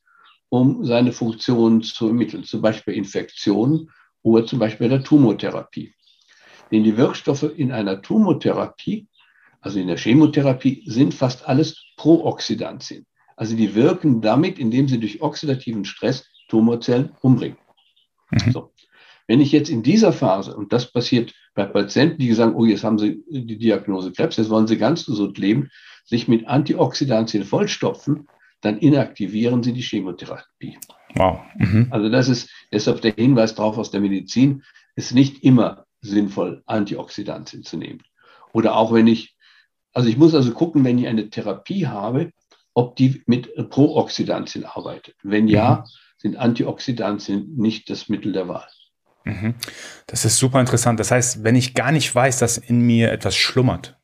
[0.49, 3.89] um seine Funktionen zu ermitteln, zum Beispiel Infektionen
[4.21, 5.93] oder zum Beispiel der Tumortherapie.
[6.71, 9.07] Denn die Wirkstoffe in einer Tumortherapie
[9.61, 13.05] also in der Chemotherapie, sind fast alles Prooxidantien.
[13.35, 17.57] Also die wirken damit, indem sie durch oxidativen Stress Tumorzellen umbringen.
[18.31, 18.51] Mhm.
[18.51, 18.71] So.
[19.27, 22.83] Wenn ich jetzt in dieser Phase, und das passiert bei Patienten, die sagen, oh, jetzt
[22.83, 25.69] haben sie die Diagnose Krebs, jetzt wollen sie ganz gesund leben,
[26.05, 28.27] sich mit Antioxidantien vollstopfen,
[28.61, 30.77] dann inaktivieren sie die Chemotherapie.
[31.15, 31.41] Wow.
[31.57, 31.87] Mhm.
[31.89, 34.63] Also das ist deshalb der Hinweis darauf aus der Medizin,
[34.95, 38.03] ist nicht immer sinnvoll, Antioxidantien zu nehmen.
[38.53, 39.35] Oder auch wenn ich,
[39.93, 42.31] also ich muss also gucken, wenn ich eine Therapie habe,
[42.73, 45.15] ob die mit Prooxidantien arbeitet.
[45.23, 45.89] Wenn ja, mhm.
[46.17, 48.67] Sind Antioxidantien nicht das Mittel der Wahl.
[49.23, 49.55] Mhm.
[50.07, 50.99] Das ist super interessant.
[50.99, 53.97] Das heißt, wenn ich gar nicht weiß, dass in mir etwas schlummert,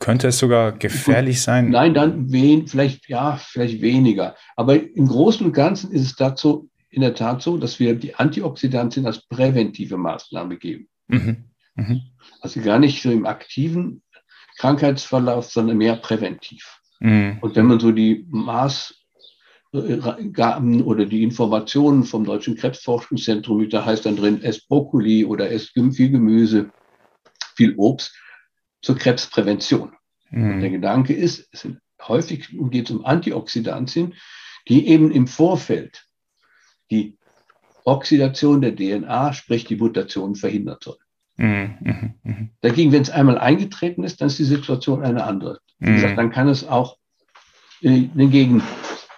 [0.00, 1.70] könnte es sogar gefährlich sein?
[1.70, 4.36] Nein, dann wen, vielleicht, ja, vielleicht weniger.
[4.56, 8.14] Aber im Großen und Ganzen ist es dazu in der Tat so, dass wir die
[8.14, 10.88] Antioxidantien als präventive Maßnahme geben.
[11.08, 11.44] Mhm.
[11.76, 12.02] Mhm.
[12.40, 14.02] Also gar nicht so im aktiven
[14.58, 16.80] Krankheitsverlauf, sondern mehr präventiv.
[17.00, 17.38] Mhm.
[17.40, 19.03] Und wenn man so die Maß
[20.32, 25.72] Gaben oder die Informationen vom Deutschen Krebsforschungszentrum, da heißt dann drin, esst Brokkoli oder esst
[25.72, 26.70] viel Gemüse,
[27.56, 28.14] viel Obst
[28.82, 29.92] zur Krebsprävention.
[30.30, 30.60] Mhm.
[30.60, 34.14] der Gedanke ist, es sind häufig geht es um Antioxidantien,
[34.68, 36.06] die eben im Vorfeld
[36.90, 37.18] die
[37.84, 40.98] Oxidation der DNA, sprich die Mutation, verhindern sollen.
[41.36, 41.78] Mhm.
[41.80, 42.14] Mhm.
[42.22, 42.50] mhm.
[42.60, 45.60] Dagegen, wenn es einmal eingetreten ist, dann ist die Situation eine andere.
[45.78, 46.16] Wie gesagt, mhm.
[46.16, 46.96] dann kann es auch
[47.82, 48.62] äh, den Gegen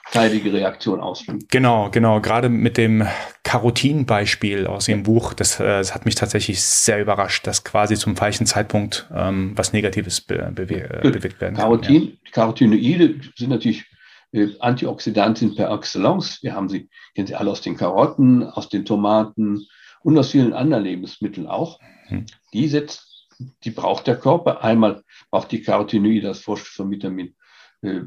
[0.07, 1.47] gegenteilige Reaktion auslösen.
[1.51, 2.21] Genau, genau.
[2.21, 3.07] Gerade mit dem
[3.43, 8.17] Carotin-Beispiel aus Ihrem Buch, das, äh, das, hat mich tatsächlich sehr überrascht, dass quasi zum
[8.17, 11.65] falschen Zeitpunkt ähm, was Negatives be bewe äh, bewirkt werden kann.
[11.65, 12.31] Carotin, ja.
[12.33, 13.85] Carotinoide sind natürlich
[14.33, 16.43] äh, Antioxidantien per excellence.
[16.43, 19.67] Wir haben sie, kennen Sie alle aus den Karotten, aus den Tomaten
[20.03, 21.81] und aus vielen anderen Lebensmitteln auch.
[22.09, 22.27] Hm.
[22.53, 23.29] Die setzt,
[23.65, 24.63] die braucht der Körper.
[24.63, 27.35] Einmal braucht die Carotinoide das Vorstoff von Vitamin
[27.83, 28.03] äh,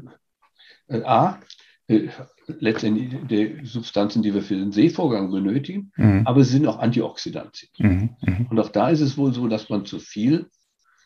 [1.04, 1.38] A
[2.46, 6.22] letztendlich die Substanzen, die wir für den Sehvorgang benötigen, mhm.
[6.26, 7.70] aber sie sind auch Antioxidantien.
[7.78, 8.16] Mhm.
[8.20, 8.46] Mhm.
[8.50, 10.48] Und auch da ist es wohl so, dass man zu viel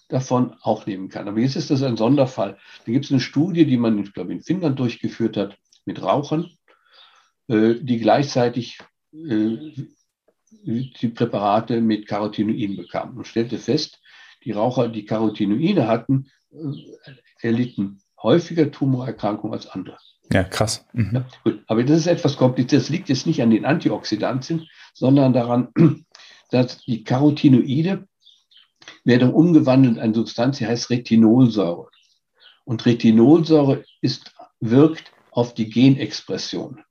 [0.09, 1.29] davon auch nehmen kann.
[1.29, 2.59] Aber jetzt ist das ein Sonderfall.
[2.85, 6.51] Da gibt es eine Studie, die man, ich glaube, in Finnland durchgeführt hat mit Rauchern,
[7.49, 8.79] äh, die gleichzeitig
[9.12, 9.57] äh,
[10.66, 14.01] die Präparate mit Carotinoiden bekamen und stellte fest,
[14.44, 16.31] die Raucher, die Carotinoide hatten,
[17.40, 19.99] erlitten häufiger Tumorerkrankungen als andere.
[20.35, 20.85] Ja, krass.
[20.92, 21.11] Mhm.
[21.14, 21.62] Ja, gut.
[21.68, 22.83] Aber das ist etwas kompliziert.
[22.83, 25.68] Das liegt jetzt nicht an den Antioxidantien, sondern daran,
[26.51, 28.09] dass die Carotinoide
[29.05, 31.88] werden umgewandelt in eine Substanz, die heißt Retinolsäure.
[32.64, 36.83] Und Retinolsäure ist, wirkt auf die Genexpression.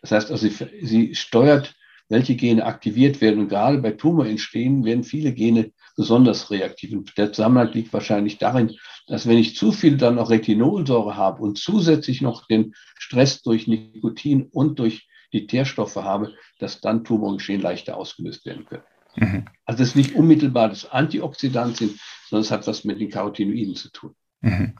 [0.00, 1.74] Das heißt also, sie, sie steuert,
[2.08, 3.40] welche Gene aktiviert werden.
[3.40, 6.92] Und gerade bei Tumorentstehen werden viele Gene besonders reaktiv.
[6.92, 8.74] Und der Zusammenhang liegt wahrscheinlich darin,
[9.06, 13.66] dass wenn ich zu viel dann noch Retinolsäure habe und zusätzlich noch den Stress durch
[13.66, 18.82] Nikotin und durch die Teerstoffe habe, dass dann Tumorgeschehen leichter ausgelöst werden können.
[19.16, 19.44] Mhm.
[19.66, 23.90] Also es ist nicht unmittelbar das Antioxidantien, sondern es hat was mit den Carotinoiden zu
[23.90, 24.14] tun.
[24.40, 24.76] Mhm.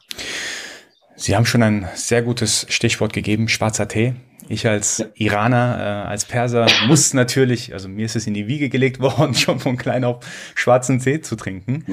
[1.20, 4.14] Sie haben schon ein sehr gutes Stichwort gegeben, schwarzer Tee.
[4.48, 5.04] Ich als.
[5.14, 9.34] Iraner, äh, als Perser muss natürlich, also mir ist es in die Wiege gelegt worden,
[9.34, 11.84] schon von klein auf schwarzen Tee zu trinken.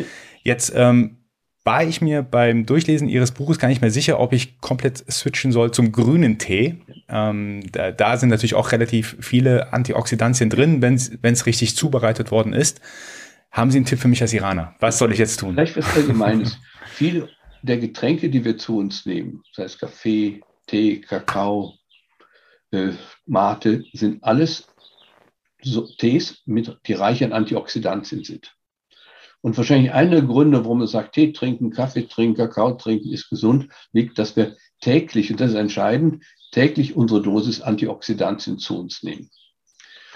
[0.44, 1.18] Jetzt ähm,
[1.66, 5.52] war ich mir beim Durchlesen Ihres Buches gar nicht mehr sicher, ob ich komplett switchen
[5.52, 6.78] soll zum grünen Tee.
[7.10, 12.54] Ähm, da, da, sind natürlich auch relativ viele Antioxidantien drin, wenn es richtig zubereitet worden
[12.54, 12.80] ist.
[13.52, 14.74] Haben Sie einen Tipp für mich als Iraner?
[14.80, 15.54] Was soll ich jetzt tun?
[15.54, 16.58] Vielleicht was Allgemeines.
[16.94, 17.28] Viele
[17.62, 21.74] der Getränke, die wir zu uns nehmen, sei es Kaffee, Tee, Kakao,
[22.72, 22.92] äh,
[23.26, 24.68] Mate, sind alles
[25.62, 28.54] so Tees, mit, die reich an Antioxidantien sind.
[29.42, 33.30] Und wahrscheinlich einer der Gründe, warum man sagt, Tee trinken, Kaffee trinken, Kakao trinken ist
[33.30, 39.04] gesund, liegt, dass wir täglich, und das ist entscheidend, täglich unsere Dosis Antioxidantien zu uns
[39.04, 39.30] nehmen.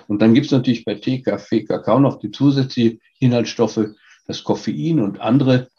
[0.07, 3.89] Und dann gibt es natürlich bei Tee, Kaffee, Kakao noch die zusätzlichen Inhaltsstoffe,
[4.25, 5.69] das Koffein und andere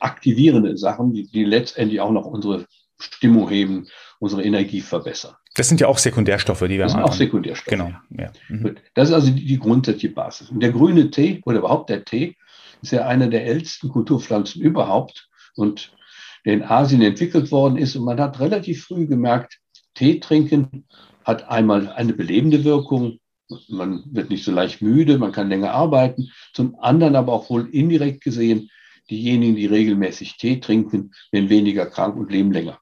[0.00, 2.66] aktivierende Sachen, die, die letztendlich auch noch unsere
[2.98, 3.86] Stimmung heben,
[4.18, 5.34] unsere Energie verbessern.
[5.54, 6.88] Das sind ja auch Sekundärstoffe, die wir haben.
[6.88, 7.70] Das sind auch Sekundärstoffe.
[7.70, 7.92] Genau.
[8.10, 8.30] Ja.
[8.48, 8.76] Mhm.
[8.94, 10.50] Das ist also die, die grundsätzliche Basis.
[10.50, 12.36] Und der grüne Tee oder überhaupt der Tee
[12.82, 15.92] ist ja einer der ältesten Kulturpflanzen überhaupt und
[16.44, 17.96] der in Asien entwickelt worden ist.
[17.96, 19.58] Und man hat relativ früh gemerkt,
[19.94, 20.86] Tee trinken
[21.24, 23.18] hat einmal eine belebende Wirkung.
[23.68, 26.30] Man wird nicht so leicht müde, man kann länger arbeiten.
[26.52, 28.70] Zum anderen aber auch wohl indirekt gesehen,
[29.10, 32.78] diejenigen, die regelmäßig Tee trinken, werden weniger krank und leben länger.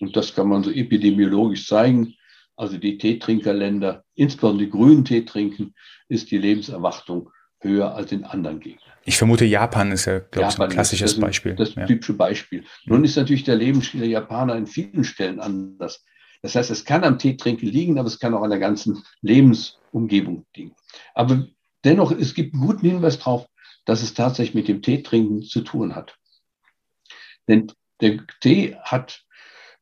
[0.00, 2.14] Und das kann man so epidemiologisch zeigen.
[2.56, 5.74] Also die Teetrinkerländer, insbesondere die grünen Tee trinken,
[6.08, 8.84] ist die Lebenserwartung höher als in anderen Gegenden.
[9.04, 11.54] Ich vermute, Japan ist ja, glaube ich, ein klassisches das, Beispiel.
[11.54, 12.64] Das, das typische Beispiel.
[12.84, 16.04] Nun ist natürlich der Lebensstil der Japaner in vielen Stellen anders.
[16.42, 20.44] Das heißt, es kann am Teetrinken liegen, aber es kann auch an der ganzen Lebensumgebung
[20.56, 20.74] liegen.
[21.14, 21.46] Aber
[21.84, 23.46] dennoch, es gibt einen guten Hinweis darauf,
[23.84, 26.16] dass es tatsächlich mit dem Teetrinken zu tun hat.
[27.48, 29.24] Denn Der Tee hat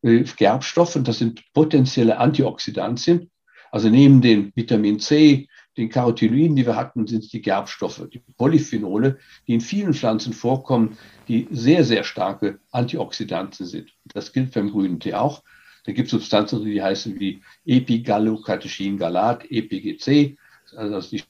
[0.02, 3.30] äh, Gerbstoffe, das sind potenzielle Antioxidantien.
[3.70, 8.22] Also neben den Vitamin C, den Carotinoiden, die wir hatten, sind es die Gerbstoffe, die
[8.36, 13.90] Polyphenole, die in vielen Pflanzen vorkommen, die sehr, sehr starke Antioxidantien sind.
[14.04, 15.42] Das gilt beim grünen Tee auch.
[15.84, 20.36] Da gibt es Substanzen, die heißen wie Epigallocatechin-Galat, EPGC,
[20.76, 21.22] also die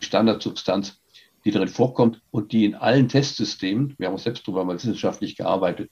[0.00, 1.00] Standardsubstanz,
[1.44, 5.36] die darin vorkommt und die in allen Testsystemen, wir haben uns selbst darüber mal wissenschaftlich
[5.36, 5.90] gearbeitet,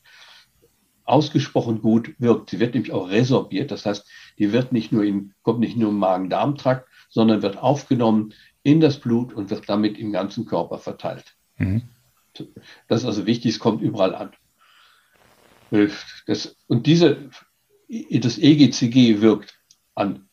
[1.05, 2.51] ausgesprochen gut wirkt.
[2.51, 5.91] Sie wird nämlich auch resorbiert, das heißt, die wird nicht nur im, kommt nicht nur
[5.91, 11.37] im Magen-Darm-Trakt, sondern wird aufgenommen in das Blut und wird damit im ganzen Körper verteilt.
[11.57, 11.83] Mhm.
[12.89, 14.33] Das ist also wichtig, es kommt überall an.
[16.27, 17.31] Das, und diese,
[17.89, 19.59] das EGCG wirkt
[19.95, 20.29] an,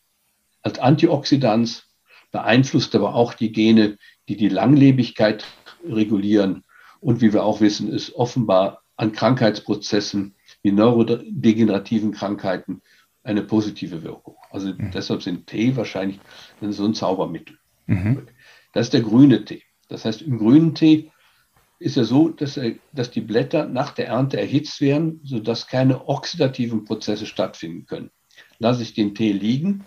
[0.61, 1.85] als Antioxidant,
[2.31, 3.97] beeinflusst aber auch die Gene,
[4.29, 5.43] die die Langlebigkeit
[5.83, 6.63] regulieren
[7.01, 12.81] und wie wir auch wissen, ist offenbar an Krankheitsprozessen wie neurodegenerativen Krankheiten
[13.23, 14.35] eine positive Wirkung.
[14.51, 14.91] Also mhm.
[14.93, 16.19] deshalb sind Tee wahrscheinlich
[16.61, 17.57] so ein Zaubermittel.
[17.87, 18.27] Mhm.
[18.73, 19.63] Das ist der grüne Tee.
[19.87, 21.11] Das heißt, im grünen Tee
[21.79, 26.07] ist ja so, dass, er, dass die Blätter nach der Ernte erhitzt werden, sodass keine
[26.07, 28.11] oxidativen Prozesse stattfinden können.
[28.59, 29.85] Lasse ich den Tee liegen,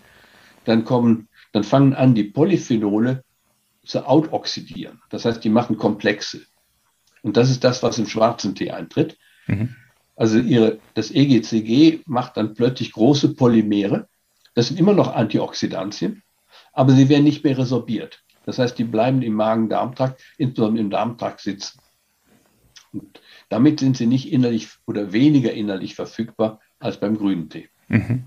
[0.65, 3.23] dann, kommen, dann fangen an, die Polyphenole
[3.85, 5.01] zu outoxidieren.
[5.09, 6.41] Das heißt, die machen Komplexe.
[7.21, 9.17] Und das ist das, was im schwarzen Tee eintritt.
[9.47, 9.75] Mhm.
[10.15, 14.07] Also ihre, das EGCG macht dann plötzlich große Polymere.
[14.53, 16.23] Das sind immer noch Antioxidantien,
[16.71, 18.23] aber sie werden nicht mehr resorbiert.
[18.45, 21.79] Das heißt, die bleiben im Magen-Darm-Trakt, insbesondere im Darmtrakt sitzen.
[22.91, 27.69] Und damit sind sie nicht innerlich oder weniger innerlich verfügbar als beim grünen Tee.
[27.87, 28.25] Mhm.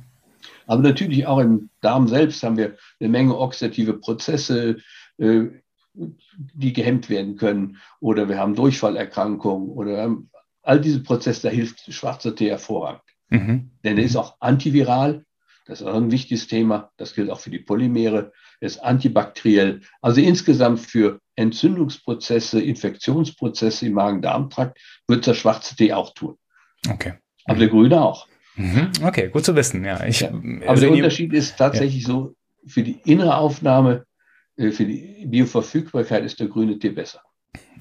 [0.67, 4.79] Aber natürlich auch im Darm selbst haben wir eine Menge oxidative Prozesse,
[5.19, 7.79] die gehemmt werden können.
[8.01, 10.15] Oder wir haben Durchfallerkrankungen oder
[10.63, 13.03] all diese Prozesse, da hilft schwarzer Tee hervorragend.
[13.29, 13.71] Mhm.
[13.85, 15.25] Denn er ist auch antiviral,
[15.67, 19.81] das ist auch ein wichtiges Thema, das gilt auch für die Polymere, er ist antibakteriell,
[20.01, 26.37] also insgesamt für Entzündungsprozesse, Infektionsprozesse im Magen-Darm-Trakt wird der schwarze Tee auch tun.
[26.89, 27.15] Okay.
[27.45, 28.27] Aber der grüne auch.
[28.57, 28.91] Mhm.
[29.05, 29.85] Okay, gut zu wissen.
[29.85, 30.31] Ja, ich, ja.
[30.31, 32.09] Aber der Unterschied ist tatsächlich ja.
[32.09, 32.35] so,
[32.67, 34.06] für die innere Aufnahme, äh,
[34.57, 37.21] für die Bioverfügbarkeit ist der grüne Tee besser.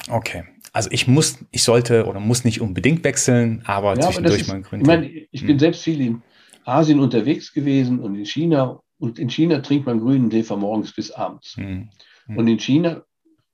[0.10, 0.44] Okay.
[0.74, 4.82] Also ich muss, ich sollte oder muss nicht unbedingt wechseln, aber ja, zwischendurch mal grün.
[4.82, 5.48] Ich meine, ich hm.
[5.48, 6.22] bin selbst viel in
[6.66, 8.80] Asien unterwegs gewesen und in China.
[8.98, 11.56] Und in China trinkt man grünen Tee von morgens bis abends.
[11.56, 11.90] Hm.
[12.26, 12.38] Hm.
[12.38, 13.04] Und in China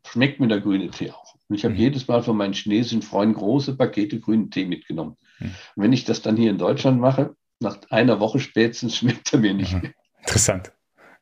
[0.06, 1.36] schmeckt mir der grüne Tee auch.
[1.48, 1.82] Und ich habe hm.
[1.82, 5.18] jedes Mal von meinen chinesischen Freunden große Pakete grünen Tee mitgenommen.
[5.38, 5.52] Hm.
[5.76, 9.40] Und wenn ich das dann hier in Deutschland mache, nach einer Woche spätestens schmeckt er
[9.40, 9.94] mir nicht mehr.
[10.20, 10.72] Interessant.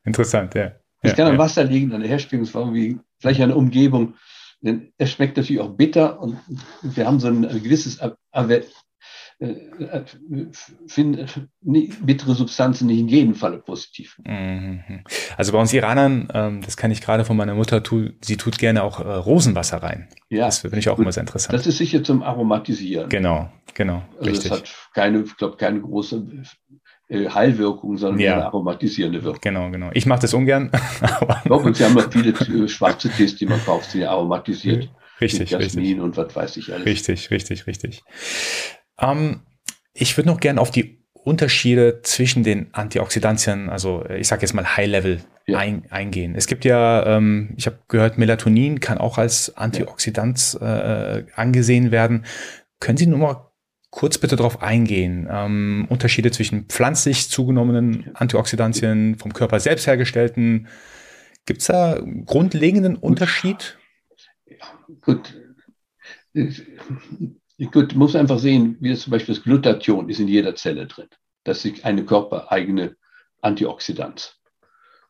[0.04, 0.72] Interessant, ja.
[1.02, 1.38] Es ja, kann am ja.
[1.38, 4.14] Wasser liegen, an der Herstellungsform, wie vielleicht an der Umgebung.
[4.60, 6.38] Denn es schmeckt natürlich auch bitter und
[6.82, 8.10] wir haben so ein gewisses äh,
[9.40, 10.04] äh,
[10.86, 11.26] finde
[11.70, 14.18] bittere Substanzen nicht in jedem Falle positiv.
[14.26, 15.02] Mhm.
[15.38, 18.58] Also bei uns Iranern, ähm, das kann ich gerade von meiner Mutter, tu, sie tut
[18.58, 20.08] gerne auch äh, Rosenwasser rein.
[20.28, 20.44] Ja.
[20.44, 21.04] Das finde ich auch gut.
[21.04, 21.54] immer sehr interessant.
[21.54, 23.08] Das ist sicher zum Aromatisieren.
[23.08, 24.02] Genau, genau.
[24.18, 24.50] Also richtig.
[24.50, 26.76] das hat keine, ich glaube, keine große äh,
[27.10, 28.34] Heilwirkung, sondern ja.
[28.34, 29.40] eine aromatisierende Wirkung.
[29.40, 29.90] Genau, genau.
[29.94, 30.70] Ich mache das ungern.
[31.44, 34.88] Doch, und Sie haben noch viele äh, schwarze Tees, die man kauft, die aromatisiert.
[35.20, 36.00] Richtig, richtig.
[36.00, 36.86] und was weiß ich alles.
[36.86, 38.02] Richtig, richtig, richtig.
[38.98, 39.40] Ähm,
[39.92, 44.54] ich würde noch gern auf die Unterschiede zwischen den Antioxidantien, also äh, ich sage jetzt
[44.54, 45.58] mal High-Level, ja.
[45.58, 46.34] ein, eingehen.
[46.34, 52.24] Es gibt ja, ähm, ich habe gehört, Melatonin kann auch als Antioxidant äh, angesehen werden.
[52.78, 53.49] Können Sie nur mal
[53.90, 55.28] kurz bitte darauf eingehen.
[55.30, 60.68] Ähm, Unterschiede zwischen pflanzlich zugenommenen Antioxidantien, vom Körper selbst hergestellten.
[61.46, 63.78] Gibt es da einen grundlegenden Unterschied?
[64.46, 64.66] Ja,
[65.00, 65.34] gut.
[67.72, 71.08] Gut, muss einfach sehen, wie das zum Beispiel das Glutathion ist in jeder Zelle drin.
[71.44, 72.96] Das ist eine körpereigene
[73.42, 74.36] Antioxidant.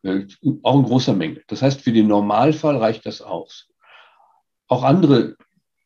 [0.03, 0.25] Äh,
[0.63, 1.41] auch in großer Menge.
[1.47, 3.67] Das heißt, für den Normalfall reicht das aus.
[4.67, 5.35] Auch andere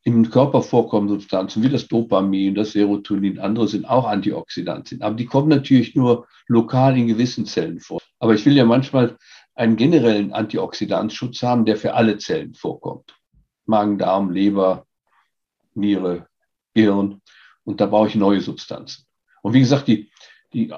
[0.06, 5.02] im Körper vorkommen Substanzen wie das Dopamin, das Serotonin, andere sind auch Antioxidantien.
[5.02, 8.00] Aber die kommen natürlich nur lokal in gewissen Zellen vor.
[8.20, 9.18] Aber ich will ja manchmal
[9.56, 13.16] einen generellen Antioxidantschutz haben, der für alle Zellen vorkommt.
[13.64, 14.86] Magen, Darm, Leber,
[15.74, 16.28] Niere,
[16.72, 17.20] Gehirn.
[17.64, 19.06] Und da brauche ich neue Substanzen.
[19.42, 20.12] Und wie gesagt, die,
[20.52, 20.72] die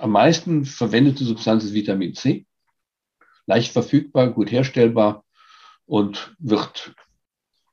[0.00, 2.44] am meisten verwendete Substanz ist Vitamin C.
[3.46, 5.24] Leicht verfügbar, gut herstellbar
[5.86, 6.92] und wird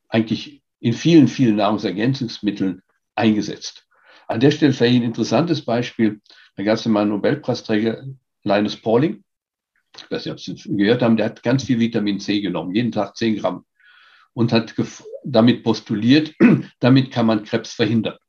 [0.10, 2.84] eigentlich in vielen, vielen Nahrungsergänzungsmitteln
[3.16, 3.88] eingesetzt.
[4.28, 6.22] An der Stelle vielleicht ein interessantes Beispiel.
[6.56, 8.06] Da gab es mal einen Nobelpreisträger,
[8.44, 9.24] Linus Pauling.
[9.98, 12.76] Ich weiß nicht, ob Sie es gehört haben, der hat ganz viel Vitamin C genommen,
[12.76, 13.66] jeden Tag 10 Gramm.
[14.34, 14.76] Und hat
[15.24, 16.36] damit postuliert,
[16.80, 18.20] damit kann man Krebs verhindern.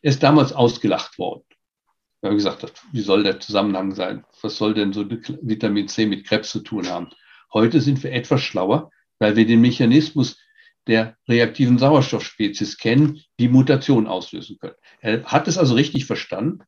[0.00, 1.44] Er ist damals ausgelacht worden.
[2.22, 4.24] Wir haben gesagt, wie soll der Zusammenhang sein?
[4.40, 7.10] Was soll denn so Vitamin C mit Krebs zu tun haben?
[7.52, 10.38] Heute sind wir etwas schlauer, weil wir den Mechanismus
[10.86, 14.74] der reaktiven Sauerstoffspezies kennen, die Mutation auslösen können.
[15.00, 16.60] Er hat es also richtig verstanden.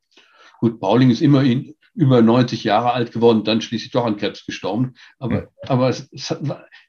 [0.61, 4.94] Gut, Pauling ist immerhin über 90 Jahre alt geworden, dann schließlich doch an Krebs gestorben.
[5.18, 5.46] Aber, mhm.
[5.66, 6.09] aber, es,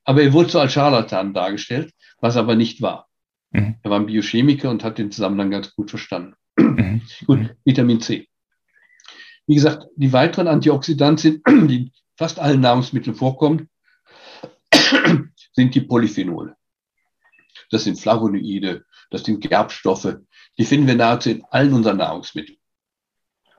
[0.04, 3.08] aber er wurde so als Scharlatan dargestellt, was aber nicht war.
[3.52, 3.76] Mhm.
[3.82, 6.36] Er war ein Biochemiker und hat den Zusammenhang ganz gut verstanden.
[6.58, 7.02] Mhm.
[7.26, 7.56] Gut.
[7.64, 8.28] Vitamin C.
[9.48, 13.70] Wie gesagt, die weiteren Antioxidantien, die in fast allen Nahrungsmitteln vorkommen,
[15.54, 16.56] sind die Polyphenole.
[17.70, 20.18] Das sind Flavonoide, das sind Gerbstoffe.
[20.58, 22.58] Die finden wir nahezu in allen unseren Nahrungsmitteln.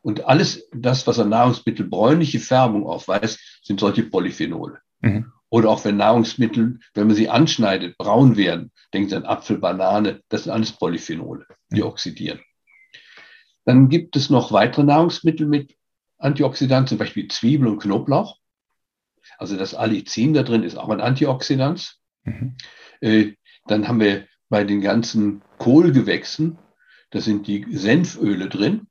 [0.03, 4.79] Und alles das, was an Nahrungsmittel bräunliche Färbung aufweist, sind solche Polyphenole.
[5.01, 5.33] Mhm.
[5.51, 10.44] Oder auch wenn Nahrungsmittel, wenn man sie anschneidet, braun werden, denkt an Apfel, Banane, das
[10.44, 11.87] sind alles Polyphenole, die mhm.
[11.87, 12.40] oxidieren.
[13.64, 15.77] Dann gibt es noch weitere Nahrungsmittel mit
[16.18, 18.38] Antioxidantien, zum Beispiel Zwiebel und Knoblauch.
[19.38, 21.96] Also das Allicin da drin ist auch ein Antioxidant.
[22.25, 22.57] Mhm.
[23.70, 26.59] Dann haben wir bei den ganzen Kohlgewächsen,
[27.11, 28.88] da sind die Senföle drin,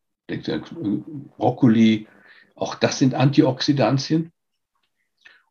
[1.38, 2.08] Brokkoli,
[2.56, 4.32] auch das sind Antioxidantien.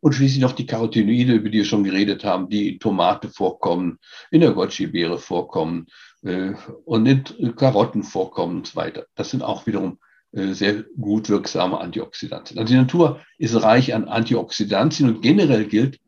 [0.00, 3.98] Und schließlich noch die Carotinoide, über die wir schon geredet haben, die in Tomate vorkommen,
[4.30, 5.86] in der Goji-Beere vorkommen
[6.22, 6.52] äh,
[6.84, 9.06] und in Karotten vorkommen und so weiter.
[9.16, 9.98] Das sind auch wiederum
[10.30, 12.60] äh, sehr gut wirksame Antioxidantien.
[12.60, 15.98] Also die Natur ist reich an Antioxidantien und generell gilt,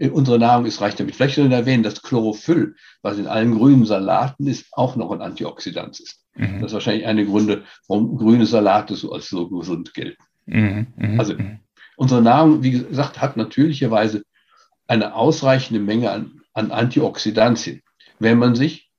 [0.00, 1.16] Unsere Nahrung ist reich damit.
[1.16, 5.20] Vielleicht soll ich erwähnen, dass Chlorophyll, was in allen grünen Salaten ist, auch noch ein
[5.20, 6.22] Antioxidant ist.
[6.36, 6.60] Mhm.
[6.60, 10.22] Das ist wahrscheinlich eine Gründe, warum grüne Salate so als so gesund gelten.
[10.46, 10.86] Mhm.
[10.96, 11.20] Mhm.
[11.20, 11.58] Also mhm.
[11.96, 14.22] unsere Nahrung, wie gesagt, hat natürlicherweise
[14.86, 17.82] eine ausreichende Menge an, an Antioxidantien,
[18.20, 18.90] wenn man sich,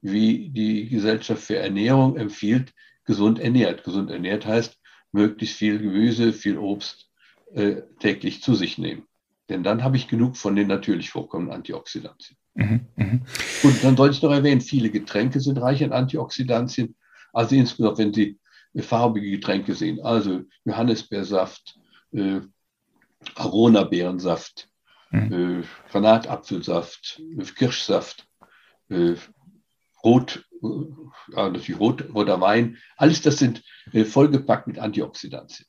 [0.00, 2.72] wie die Gesellschaft für Ernährung empfiehlt,
[3.04, 3.84] gesund ernährt.
[3.84, 4.76] Gesund ernährt heißt,
[5.12, 7.08] möglichst viel Gemüse, viel Obst
[7.54, 9.07] äh, täglich zu sich nehmen.
[9.48, 12.36] Denn dann habe ich genug von den natürlich vorkommenden Antioxidantien.
[12.54, 13.20] Mhm, mh.
[13.62, 16.96] Und dann sollte ich noch erwähnen, viele Getränke sind reich an Antioxidantien.
[17.32, 18.38] Also insbesondere, wenn Sie
[18.78, 21.78] farbige Getränke sehen, also Johannisbeersaft,
[22.12, 22.40] äh,
[23.34, 24.68] Arona-Beerensaft,
[25.10, 25.60] mhm.
[25.60, 27.22] äh, Granatapfelsaft,
[27.56, 28.26] Kirschsaft,
[28.90, 29.14] äh,
[30.04, 30.66] Rot, äh,
[31.34, 35.66] natürlich Rot, roter Wein, alles das sind äh, vollgepackt mit Antioxidantien.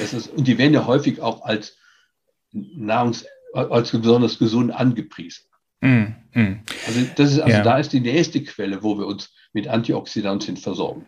[0.00, 1.77] Ist, und die werden ja häufig auch als
[2.52, 5.44] Nahrungs als besonders gesund angepriesen.
[5.80, 6.60] Mm, mm.
[6.86, 7.62] Also, das ist, also ja.
[7.62, 11.06] da ist die nächste Quelle, wo wir uns mit Antioxidantien versorgen.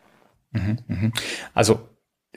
[0.53, 1.13] Mhm, mhm.
[1.55, 1.90] Also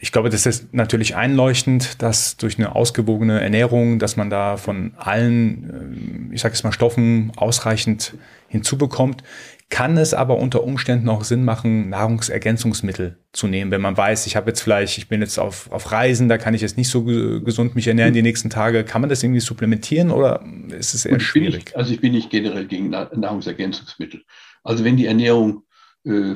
[0.04, 4.92] ich glaube, das ist natürlich einleuchtend, dass durch eine ausgewogene Ernährung, dass man da von
[4.98, 8.14] allen, äh, ich sage es mal, Stoffen ausreichend
[8.50, 9.24] hinzubekommt.
[9.70, 14.36] Kann es aber unter Umständen auch Sinn machen, Nahrungsergänzungsmittel zu nehmen, wenn man weiß, ich
[14.36, 17.06] habe jetzt vielleicht, ich bin jetzt auf, auf Reisen, da kann ich jetzt nicht so
[17.06, 18.84] gesund mich ernähren die nächsten Tage.
[18.84, 20.44] Kann man das irgendwie supplementieren oder
[20.78, 21.68] ist es eher schwierig?
[21.70, 24.26] Ich, also ich bin nicht generell gegen Nahrungsergänzungsmittel.
[24.66, 25.64] Also wenn die Ernährung
[26.06, 26.36] äh,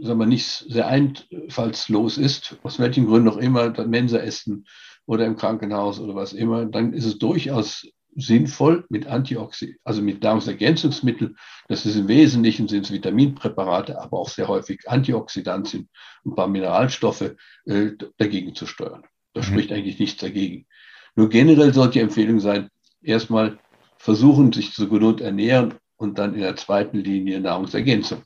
[0.00, 4.66] sagen wir, nicht sehr einfallslos ist, aus welchen Gründen auch immer, dann Mensa essen
[5.06, 10.22] oder im Krankenhaus oder was immer, dann ist es durchaus sinnvoll mit Antioxid, also mit
[10.22, 11.36] Nahrungsergänzungsmitteln.
[11.68, 15.88] Das ist im Wesentlichen sind es Vitaminpräparate, aber auch sehr häufig Antioxidantien
[16.24, 17.34] und ein paar Mineralstoffe
[17.66, 19.04] äh, dagegen zu steuern.
[19.34, 19.44] Da mhm.
[19.44, 20.66] spricht eigentlich nichts dagegen.
[21.14, 22.70] Nur generell sollte die Empfehlung sein,
[23.02, 23.58] erstmal
[23.98, 28.22] versuchen, sich zu genug ernähren und dann in der zweiten Linie Nahrungsergänzung.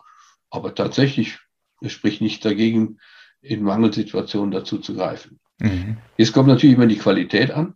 [0.53, 1.39] Aber tatsächlich
[1.87, 2.99] spricht nichts dagegen,
[3.41, 5.41] in Mangelsituationen dazu zu greifen.
[5.59, 5.97] Mhm.
[6.17, 7.75] Jetzt kommt natürlich immer die Qualität an.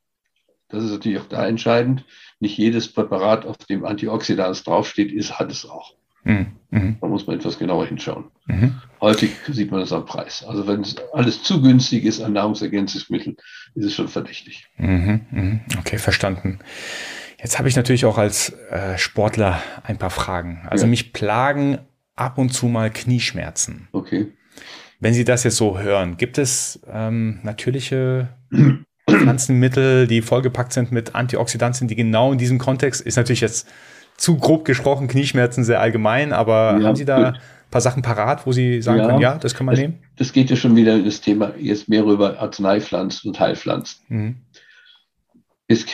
[0.69, 2.05] Das ist natürlich auch da entscheidend.
[2.39, 5.95] Nicht jedes Präparat, auf dem Antioxidants draufsteht, ist, hat es auch.
[6.25, 6.47] Mhm.
[6.71, 6.99] mhm.
[7.01, 8.27] Da muss man etwas genauer hinschauen.
[8.47, 8.81] Mhm.
[9.01, 10.45] Häufig sieht man das am Preis.
[10.47, 13.37] Also wenn es alles zu günstig ist an Nahrungsergänzungsmitteln,
[13.75, 14.67] ist es schon verdächtig.
[14.77, 15.27] Mhm.
[15.31, 15.61] mhm.
[15.79, 16.59] Okay, verstanden.
[17.39, 20.67] Jetzt habe ich natürlich auch als äh, Sportler ein paar Fragen.
[20.69, 20.91] Also ja.
[20.91, 21.79] mich plagen
[22.17, 23.89] ab und zu mal Knieschmerzen.
[23.93, 24.33] Okay.
[24.99, 28.31] Wenn Sie das jetzt so hören, gibt es ähm, natürliche
[29.11, 33.69] Pflanzenmittel, die vollgepackt sind mit Antioxidantien, die genau in diesem Kontext, ist natürlich jetzt
[34.17, 37.39] zu grob gesprochen, Knieschmerzen sehr allgemein, aber ja, haben Sie da ein
[37.71, 39.99] paar Sachen parat, wo Sie sagen ja, können, ja, das kann man das, nehmen?
[40.17, 44.01] Das geht ja schon wieder in das Thema jetzt mehr über Arzneipflanzen und Heilpflanzen.
[44.09, 44.37] Mhm.
[45.69, 45.85] Es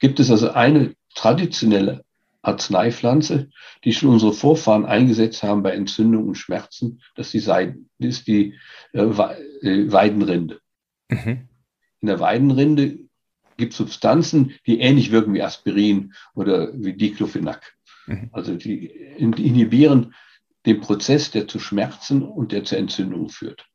[0.00, 2.03] gibt es also eine traditionelle
[2.44, 3.50] Arzneipflanze,
[3.84, 8.18] die schon unsere Vorfahren eingesetzt haben bei Entzündungen und Schmerzen, das ist die, Seiden, das
[8.18, 8.54] ist die
[8.92, 10.60] äh, äh, Weidenrinde.
[11.08, 11.48] Mhm.
[12.00, 12.98] In der Weidenrinde
[13.56, 17.74] gibt es Substanzen, die ähnlich wirken wie Aspirin oder wie Diclofenac.
[18.06, 18.30] Mhm.
[18.32, 20.14] Also die inhibieren
[20.66, 23.66] dem Prozess, der zu Schmerzen und der zur Entzündung führt.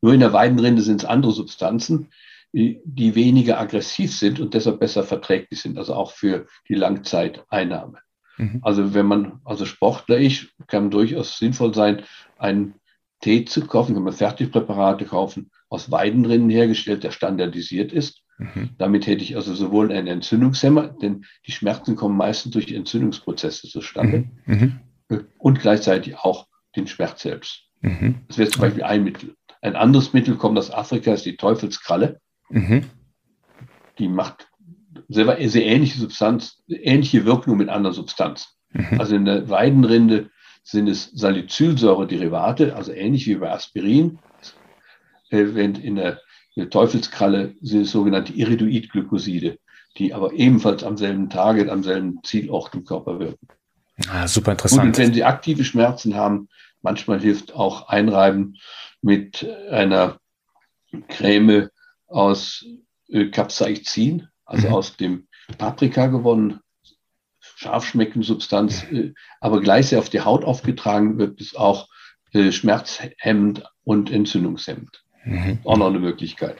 [0.00, 2.08] Nur in der Weidenrinde sind es andere Substanzen,
[2.52, 7.98] die weniger aggressiv sind und deshalb besser verträglich sind, also auch für die Langzeiteinnahme.
[8.38, 8.58] Mhm.
[8.62, 12.02] Also wenn man, also Sportler ich, kann durchaus sinnvoll sein,
[12.38, 12.74] einen
[13.20, 18.22] Tee zu kaufen, kann man Fertigpräparate kaufen, aus Weidenrinden hergestellt, der standardisiert ist.
[18.38, 18.70] Mhm.
[18.78, 24.30] Damit hätte ich also sowohl einen Entzündungshemmer, denn die Schmerzen kommen meistens durch Entzündungsprozesse zustande,
[24.46, 24.80] mhm.
[25.08, 25.26] mhm.
[25.38, 27.64] und gleichzeitig auch den Schmerz selbst.
[27.82, 28.22] Mhm.
[28.28, 29.34] Das wäre zum Beispiel ein Mittel.
[29.60, 32.18] Ein anderes Mittel kommt aus Afrika, ist die Teufelskralle.
[32.50, 32.84] Mhm.
[33.98, 34.48] Die macht
[35.08, 38.48] sehr, sehr ähnliche Substanz, ähnliche Wirkung mit anderen Substanzen.
[38.72, 39.00] Mhm.
[39.00, 40.30] Also in der Weidenrinde
[40.62, 44.18] sind es Salicylsäure-Derivate, also ähnlich wie bei Aspirin.
[45.30, 46.20] Äh, während in der,
[46.54, 49.58] in der Teufelskralle sind es sogenannte Iridoid-Glykoside,
[49.96, 53.48] die aber ebenfalls am selben Tage, am selben Zielort im Körper wirken.
[54.08, 54.82] Ah, super interessant.
[54.82, 56.48] Und wenn Sie aktive Schmerzen haben,
[56.82, 58.56] manchmal hilft auch Einreiben
[59.02, 60.18] mit einer
[61.08, 61.68] Creme
[62.10, 62.64] aus
[63.32, 64.74] Capsaicin, also mhm.
[64.74, 66.60] aus dem Paprika gewonnen,
[67.40, 71.88] scharf schmeckende Substanz, äh, aber gleichzeitig auf die Haut aufgetragen wird, ist auch
[72.32, 75.04] äh, schmerzhemmend und entzündungshemmend.
[75.24, 75.58] Mhm.
[75.64, 76.56] Auch noch eine Möglichkeit.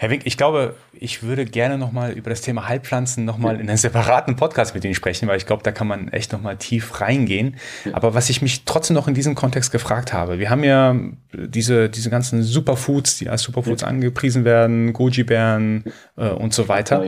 [0.00, 3.76] Herr Wink, ich glaube, ich würde gerne nochmal über das Thema Heilpflanzen nochmal in einem
[3.76, 7.56] separaten Podcast mit Ihnen sprechen, weil ich glaube, da kann man echt nochmal tief reingehen.
[7.84, 7.92] Ja.
[7.96, 10.96] Aber was ich mich trotzdem noch in diesem Kontext gefragt habe, wir haben ja
[11.34, 13.88] diese, diese ganzen Superfoods, die als Superfoods ja.
[13.88, 15.84] angepriesen werden, Goji-Bären
[16.16, 17.04] äh, und so weiter.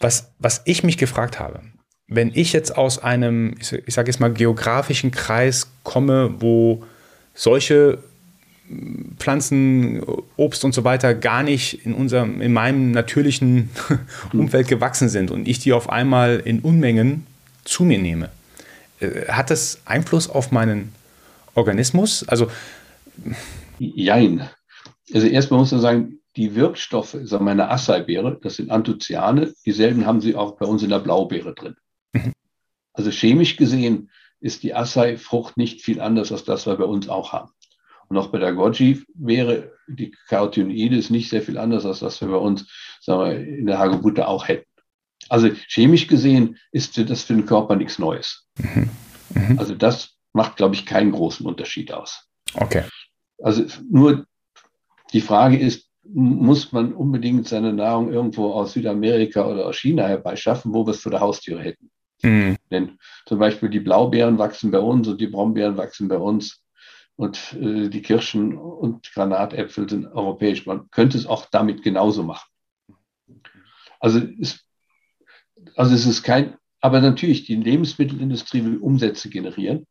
[0.00, 1.60] Was, was ich mich gefragt habe,
[2.08, 6.82] wenn ich jetzt aus einem, ich, ich sage jetzt mal, geografischen Kreis komme, wo
[7.32, 8.02] solche
[9.18, 10.02] Pflanzen,
[10.36, 13.70] Obst und so weiter gar nicht in unserem, in meinem natürlichen
[14.32, 17.26] Umfeld gewachsen sind und ich die auf einmal in Unmengen
[17.64, 18.30] zu mir nehme.
[19.00, 20.92] Äh, hat das Einfluss auf meinen
[21.54, 22.26] Organismus?
[22.28, 22.48] Also
[23.78, 24.48] Jein.
[25.12, 30.20] Also erstmal muss man sagen, die Wirkstoffe also meiner Acai-Beere, das sind Anthocyane, dieselben haben
[30.20, 31.76] sie auch bei uns in der Blaubeere drin.
[32.12, 32.32] Mhm.
[32.92, 34.10] Also chemisch gesehen
[34.40, 37.50] ist die Acai-Frucht nicht viel anders als das, was wir bei uns auch haben.
[38.08, 42.28] Und auch bei der Goji wäre die Carotinoides nicht sehr viel anders, als was wir
[42.28, 42.66] bei uns
[43.00, 44.66] sagen wir, in der Hagebutte auch hätten.
[45.28, 48.46] Also chemisch gesehen ist das für den Körper nichts Neues.
[48.58, 48.90] Mhm.
[49.34, 49.58] Mhm.
[49.58, 52.28] Also das macht, glaube ich, keinen großen Unterschied aus.
[52.54, 52.84] Okay.
[53.42, 54.26] Also nur
[55.12, 60.74] die Frage ist, muss man unbedingt seine Nahrung irgendwo aus Südamerika oder aus China herbeischaffen,
[60.74, 61.90] wo wir es vor der Haustür hätten?
[62.22, 62.56] Mhm.
[62.70, 66.63] Denn zum Beispiel die Blaubeeren wachsen bei uns und die Brombeeren wachsen bei uns
[67.16, 70.66] und äh, die Kirschen und Granatäpfel sind europäisch.
[70.66, 72.48] Man könnte es auch damit genauso machen.
[74.00, 74.66] Also, ist,
[75.76, 79.86] also es ist kein, aber natürlich, die Lebensmittelindustrie will Umsätze generieren.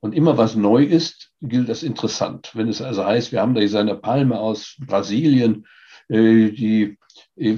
[0.00, 2.52] Und immer was neu ist, gilt das interessant.
[2.54, 5.66] Wenn es also heißt, wir haben da seine Palme aus Brasilien,
[6.08, 6.98] äh, die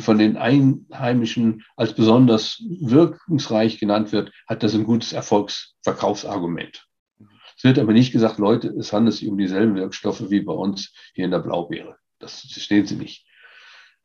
[0.01, 6.87] von den Einheimischen als besonders wirkungsreich genannt wird, hat das ein gutes Erfolgsverkaufsargument.
[7.61, 10.95] Es wird aber nicht gesagt, Leute, es handelt sich um dieselben Wirkstoffe wie bei uns
[11.13, 11.97] hier in der Blaubeere.
[12.19, 13.27] Das stehen sie nicht.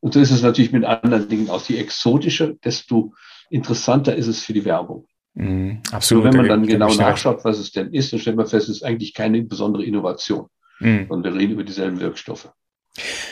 [0.01, 1.69] Und so ist es natürlich mit anderen Dingen aus.
[1.69, 3.13] Je exotischer, desto
[3.49, 5.07] interessanter ist es für die Werbung.
[5.35, 6.25] Mm, absolut.
[6.25, 8.75] So, wenn man dann genau nachschaut, was es denn ist, dann stellt man fest, es
[8.75, 10.47] ist eigentlich keine besondere Innovation,
[10.81, 11.07] mm.
[11.07, 12.51] sondern wir reden über dieselben Wirkstoffe.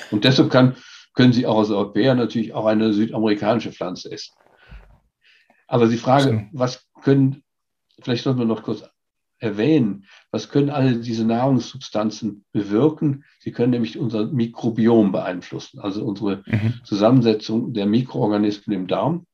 [0.09, 0.77] Und deshalb kann,
[1.15, 4.33] können Sie auch als Europäer natürlich auch eine südamerikanische Pflanze essen.
[5.67, 7.43] Aber die Frage, was können,
[8.01, 8.85] vielleicht sollten wir noch kurz
[9.43, 13.25] erwähnen, was können alle diese Nahrungssubstanzen bewirken?
[13.39, 16.75] Sie können nämlich unser Mikrobiom beeinflussen, also unsere mhm.
[16.83, 19.25] Zusammensetzung der Mikroorganismen im Darm,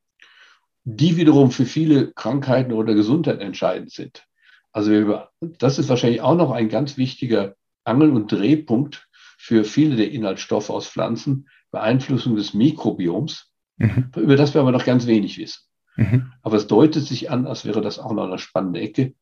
[0.84, 4.24] die wiederum für viele Krankheiten oder Gesundheit entscheidend sind.
[4.72, 7.54] Also das ist wahrscheinlich auch noch ein ganz wichtiger
[7.84, 9.08] Angel- und Drehpunkt
[9.38, 14.10] für viele der Inhaltsstoffe aus Pflanzen, Beeinflussung des Mikrobioms, mhm.
[14.16, 15.62] über das wir aber noch ganz wenig wissen.
[15.96, 16.32] Mhm.
[16.42, 19.14] Aber es deutet sich an, als wäre das auch noch eine spannende Ecke,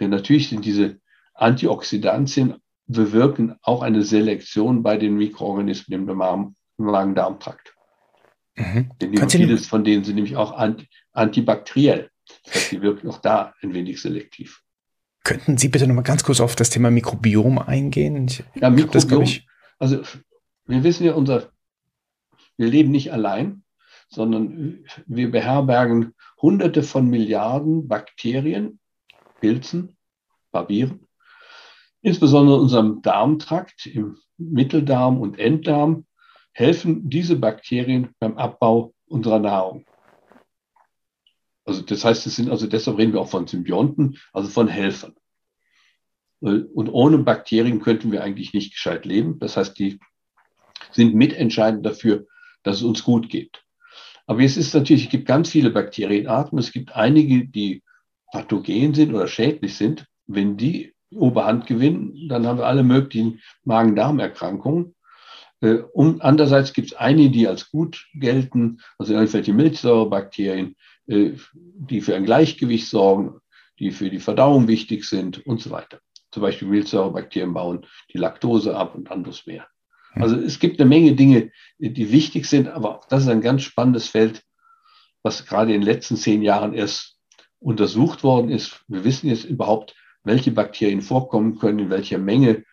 [0.00, 0.98] denn natürlich sind diese
[1.34, 6.16] Antioxidantien bewirken auch eine Selektion bei den Mikroorganismen im
[6.76, 7.74] Magen-Darm-Trakt.
[8.56, 8.90] Mhm.
[9.00, 10.56] Denn vieles von denen sind nämlich auch
[11.12, 12.10] antibakteriell.
[12.44, 14.62] Das heißt, die wirken auch da ein wenig selektiv.
[15.24, 18.28] Könnten Sie bitte noch mal ganz kurz auf das Thema Mikrobiom eingehen?
[18.28, 19.46] Ich ja, Mikrobiom, das, ich
[19.78, 20.02] also
[20.66, 21.50] wir wissen ja, unser,
[22.56, 23.62] wir leben nicht allein,
[24.08, 28.78] sondern wir beherbergen hunderte von Milliarden Bakterien
[29.40, 29.96] Pilzen,
[30.52, 31.06] Barbieren.
[32.02, 36.06] Insbesondere in unserem Darmtrakt, im Mitteldarm und Enddarm,
[36.52, 39.84] helfen diese Bakterien beim Abbau unserer Nahrung.
[41.64, 45.14] Also das heißt, es sind also deshalb reden wir auch von Symbionten, also von Helfern.
[46.40, 49.38] Und ohne Bakterien könnten wir eigentlich nicht gescheit leben.
[49.38, 49.98] Das heißt, die
[50.92, 52.26] sind mitentscheidend dafür,
[52.62, 53.64] dass es uns gut geht.
[54.26, 56.58] Aber es ist natürlich, es gibt ganz viele Bakterienarten.
[56.58, 57.82] Es gibt einige, die
[58.36, 60.06] pathogen sind oder schädlich sind.
[60.26, 64.94] Wenn die Oberhand gewinnen, dann haben wir alle möglichen Magen-Darm-Erkrankungen.
[65.60, 70.76] Äh, und andererseits gibt es einige, die als gut gelten, also irgendwelche Milchsäurebakterien,
[71.06, 73.40] äh, die für ein Gleichgewicht sorgen,
[73.78, 76.00] die für die Verdauung wichtig sind und so weiter.
[76.30, 79.66] Zum Beispiel Milchsäurebakterien bauen die Laktose ab und anderes mehr.
[80.12, 80.22] Hm.
[80.22, 84.08] Also es gibt eine Menge Dinge, die wichtig sind, aber das ist ein ganz spannendes
[84.08, 84.42] Feld,
[85.22, 87.15] was gerade in den letzten zehn Jahren erst
[87.60, 88.84] untersucht worden ist.
[88.88, 89.94] Wir wissen jetzt überhaupt,
[90.24, 92.64] welche Bakterien vorkommen können, in welcher Menge.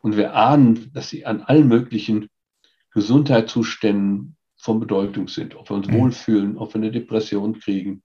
[0.00, 2.28] Und wir ahnen, dass sie an allen möglichen
[2.92, 5.56] Gesundheitszuständen von Bedeutung sind.
[5.56, 5.94] Ob wir uns mhm.
[5.94, 8.02] wohlfühlen, ob wir eine Depression kriegen,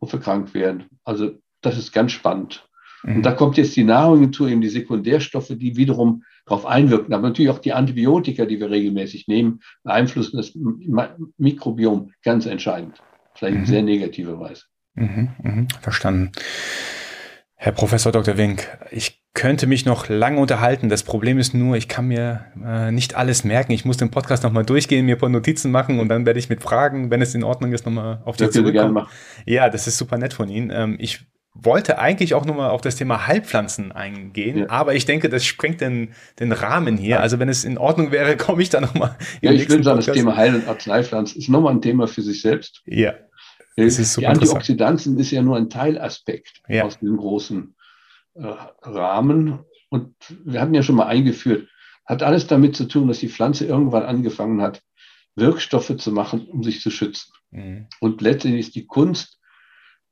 [0.00, 0.84] ob wir krank werden.
[1.04, 2.68] Also das ist ganz spannend.
[3.02, 3.16] Mhm.
[3.16, 7.14] Und da kommt jetzt die Nahrung hinzu, eben die Sekundärstoffe, die wiederum darauf einwirken.
[7.14, 10.56] Aber natürlich auch die Antibiotika, die wir regelmäßig nehmen, beeinflussen das
[11.38, 13.00] Mikrobiom ganz entscheidend.
[13.34, 13.66] Vielleicht in mhm.
[13.66, 14.64] sehr negativer Weise.
[14.94, 16.32] Mhm, mh, verstanden.
[17.56, 18.36] Herr Professor Dr.
[18.36, 20.88] Wink, ich könnte mich noch lange unterhalten.
[20.88, 23.72] Das Problem ist nur, ich kann mir äh, nicht alles merken.
[23.72, 26.48] Ich muss den Podcast nochmal durchgehen, mir ein paar Notizen machen und dann werde ich
[26.48, 29.06] mit Fragen, wenn es in Ordnung ist, nochmal auf die zurückkommen.
[29.44, 30.70] Ja, das ist super nett von Ihnen.
[30.70, 34.70] Ähm, ich wollte eigentlich auch nochmal auf das Thema Heilpflanzen eingehen, ja.
[34.70, 37.16] aber ich denke, das sprengt den, den Rahmen hier.
[37.16, 37.20] Ja.
[37.20, 39.16] Also wenn es in Ordnung wäre, komme ich da nochmal.
[39.40, 42.42] Ja, ich würde sagen, das Thema Heil- und Arzneipflanzen ist nochmal ein Thema für sich
[42.42, 42.82] selbst.
[42.86, 43.14] Ja.
[43.76, 46.84] Das ist die Antioxidantien ist ja nur ein Teilaspekt ja.
[46.84, 47.74] aus diesem großen
[48.34, 49.64] äh, Rahmen.
[49.88, 50.14] Und
[50.44, 51.68] wir hatten ja schon mal eingeführt,
[52.04, 54.82] hat alles damit zu tun, dass die Pflanze irgendwann angefangen hat,
[55.34, 57.32] Wirkstoffe zu machen, um sich zu schützen.
[57.50, 57.88] Mhm.
[58.00, 59.40] Und letztendlich ist die Kunst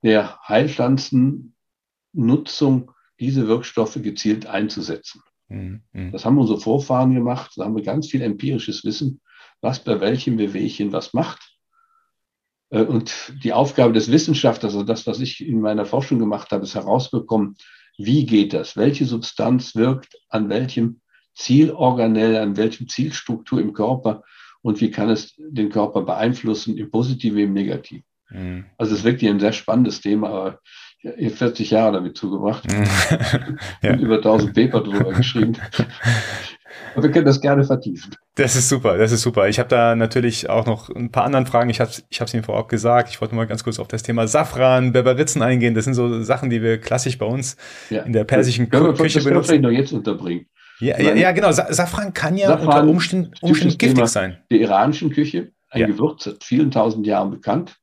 [0.03, 2.91] der Heilpflanzennutzung,
[3.21, 5.23] diese Wirkstoffe gezielt einzusetzen.
[5.49, 5.83] Mhm.
[5.93, 6.13] mhm.
[6.13, 7.53] Das haben unsere Vorfahren gemacht.
[7.57, 9.21] Da haben wir ganz viel empirisches Wissen,
[9.61, 11.52] was bei welchem Wehwehchen was macht.
[12.73, 16.65] Äh, und die Aufgabe des Wissenschaftlers, also das, was ich in meiner Forschung gemacht habe,
[16.65, 17.57] ist herausbekommen,
[17.99, 18.77] wie geht das?
[18.77, 21.01] Welche Substanz wirkt an welchem
[21.35, 24.23] Zielorganell, an welchem Zielstruktur im Körper
[24.63, 28.05] und wie kann es den Körper beeinflussen, im Positiven, im Negativen?
[28.31, 28.65] Mhm.
[28.79, 30.61] Also es ist wirklich ein sehr spannendes Thema, aber
[31.03, 32.65] ich habe 40 Jahre damit zugebracht
[33.83, 33.93] ja.
[33.93, 35.55] und über 1000 Paper drüber geschrieben.
[36.95, 38.15] Aber wir können das gerne vertiefen.
[38.35, 39.49] Das ist super, das ist super.
[39.49, 41.69] Ich habe da natürlich auch noch ein paar andere Fragen.
[41.69, 43.11] Ich habe es ich hab's Ihnen vorab gesagt.
[43.11, 45.75] Ich wollte mal ganz kurz auf das Thema Safran, Berberitzen eingehen.
[45.75, 47.59] Das sind so Sachen, die wir klassisch bei uns
[47.91, 48.03] ja.
[48.03, 49.35] in der persischen Kü Küche das benutzen.
[49.35, 50.47] Das vielleicht noch jetzt unterbringen.
[50.81, 51.53] Ja, ja, ja, genau.
[51.53, 54.43] Safran kann ja Safran, unter Umständen, Umständen giftig Thema sein.
[54.51, 55.87] Der iranischen Küche, ein ja.
[55.87, 57.77] Gewürz, seit vielen tausend Jahren bekannt,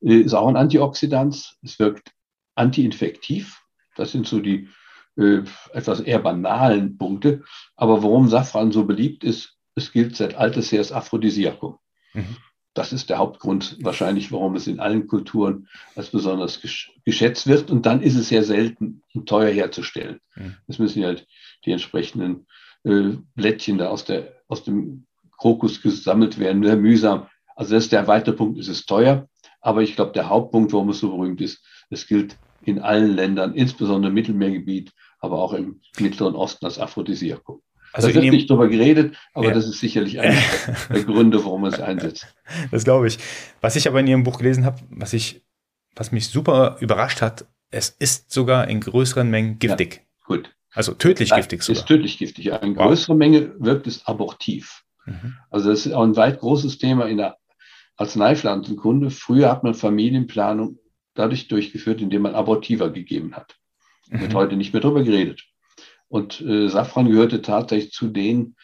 [0.00, 1.54] äh, ist auch ein Antioxidant.
[1.62, 2.12] Es wirkt
[2.54, 3.60] antiinfektiv.
[3.94, 4.68] Das sind so die
[5.16, 5.42] äh,
[5.72, 7.42] etwas eher banalen Punkte.
[7.76, 11.78] Aber warum Safran so beliebt ist, es gilt seit alters her als Aphrodisiakum.
[12.14, 12.36] Mhm.
[12.74, 16.60] Das ist der Hauptgrund wahrscheinlich, warum es in allen Kulturen als besonders
[17.04, 17.70] geschätzt wird.
[17.70, 20.20] Und dann ist es sehr selten und teuer herzustellen.
[20.36, 20.56] Mhm.
[20.68, 21.26] Es müssen halt
[21.66, 22.46] die entsprechenden
[22.84, 25.06] äh, Blättchen da aus, der, aus dem
[25.36, 27.26] Krokus gesammelt werden, sehr mühsam.
[27.54, 29.28] Also das ist der weitere Punkt, es ist teuer.
[29.60, 33.54] Aber ich glaube, der Hauptpunkt, warum es so berühmt ist, es gilt in allen Ländern,
[33.54, 37.60] insbesondere im Mittelmeergebiet, aber auch im Mittleren Osten als Aphrodisiakum.
[37.92, 39.54] Also da wird nicht drüber geredet, aber ja.
[39.54, 40.40] das ist sicherlich einer
[40.88, 42.26] der Gründe, warum man es einsetzt.
[42.70, 43.18] Das glaube ich.
[43.60, 45.42] Was ich aber in Ihrem Buch gelesen habe, was ich,
[45.94, 49.96] was mich super überrascht hat, es ist sogar in größeren Mengen giftig.
[49.96, 50.54] Ja, gut.
[50.72, 51.80] Also tödlich Nein, giftig sogar.
[51.80, 52.46] Ist tödlich giftig.
[52.46, 52.86] In wow.
[52.86, 54.84] größerer Menge wirkt es abortiv.
[55.04, 55.36] Mhm.
[55.50, 57.36] Also das ist auch ein weit großes Thema in der
[57.96, 59.10] Arzneipflanzenkunde.
[59.10, 60.78] Früher hat man Familienplanung
[61.14, 63.56] dadurch durchgeführt, indem man Abortiva gegeben hat.
[64.08, 64.20] Mhm.
[64.20, 65.44] Wird heute nicht mehr darüber geredet.
[66.08, 68.56] Und äh, Safran gehörte tatsächlich zu den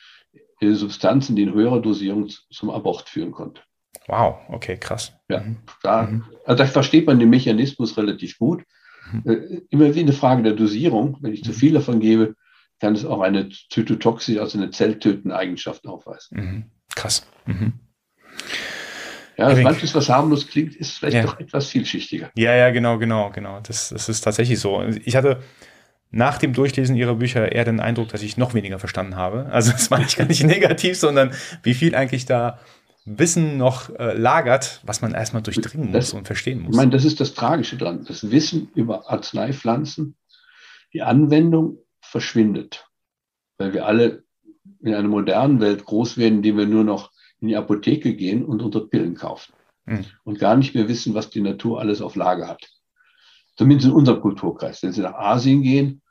[0.60, 3.62] äh, Substanzen, die in höherer Dosierung zum Abort führen konnte.
[4.06, 5.12] Wow, okay, krass.
[5.28, 5.56] Ja, mhm.
[5.82, 6.24] da, mhm.
[6.44, 8.64] also da versteht man den Mechanismus relativ gut.
[9.12, 9.22] Mhm.
[9.24, 11.18] Äh, immer wie eine Frage der Dosierung.
[11.20, 11.56] Wenn ich zu mhm.
[11.56, 12.34] viel davon gebe,
[12.80, 16.38] kann es auch eine zytotoxische, also eine zelltötende Eigenschaft aufweisen.
[16.38, 16.64] Mhm.
[19.38, 21.22] Ja, also manches, was harmlos klingt, ist vielleicht ja.
[21.22, 22.30] doch etwas vielschichtiger.
[22.34, 23.60] Ja, ja, genau, genau, genau.
[23.60, 24.82] Das, das ist tatsächlich so.
[25.04, 25.40] Ich hatte
[26.10, 29.46] nach dem Durchlesen ihrer Bücher eher den Eindruck, dass ich noch weniger verstanden habe.
[29.52, 31.32] Also das meine ich gar nicht negativ, sondern
[31.62, 32.58] wie viel eigentlich da
[33.04, 36.72] Wissen noch äh, lagert, was man erstmal durchdringen das, muss und verstehen muss.
[36.72, 38.04] Ich meine, das ist das Tragische dran.
[38.06, 40.16] Das Wissen über Arzneipflanzen,
[40.92, 42.88] die Anwendung verschwindet,
[43.56, 44.24] weil wir alle
[44.82, 48.62] in einer modernen Welt groß werden, der wir nur noch in die Apotheke gehen und
[48.62, 49.52] unter Pillen kaufen
[49.86, 50.04] mhm.
[50.24, 52.68] und gar nicht mehr wissen, was die Natur alles auf Lager hat.
[53.56, 54.82] Zumindest in unserem Kulturkreis.
[54.82, 56.02] Wenn Sie nach Asien gehen,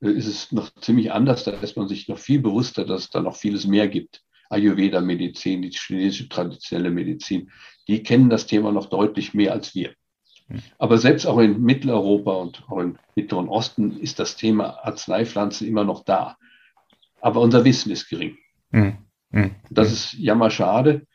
[0.00, 1.44] äh, ist es noch ziemlich anders.
[1.44, 4.22] Da ist man sich noch viel bewusster, dass es da noch vieles mehr gibt.
[4.50, 7.50] Ayurveda-Medizin, die chinesische traditionelle Medizin,
[7.88, 9.94] die kennen das Thema noch deutlich mehr als wir.
[10.48, 10.62] Hm.
[10.78, 15.82] Aber selbst auch in Mitteleuropa und auch im Mittleren Osten ist das Thema Arzneipflanzen immer
[15.82, 16.36] noch da.
[17.20, 18.36] Aber unser Wissen ist gering.
[18.70, 18.98] Mhm.
[19.70, 21.06] Das ist jammerschade.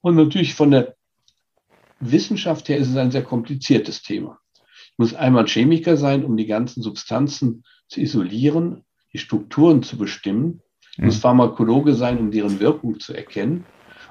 [0.00, 0.94] Und natürlich von der
[2.00, 4.38] Wissenschaft her ist es ein sehr kompliziertes Thema.
[4.54, 10.62] Ich muss einmal Chemiker sein, um die ganzen Substanzen zu isolieren, die Strukturen zu bestimmen.
[10.92, 11.20] Ich muss mhm.
[11.20, 13.64] Pharmakologe sein, um deren Wirkung zu erkennen.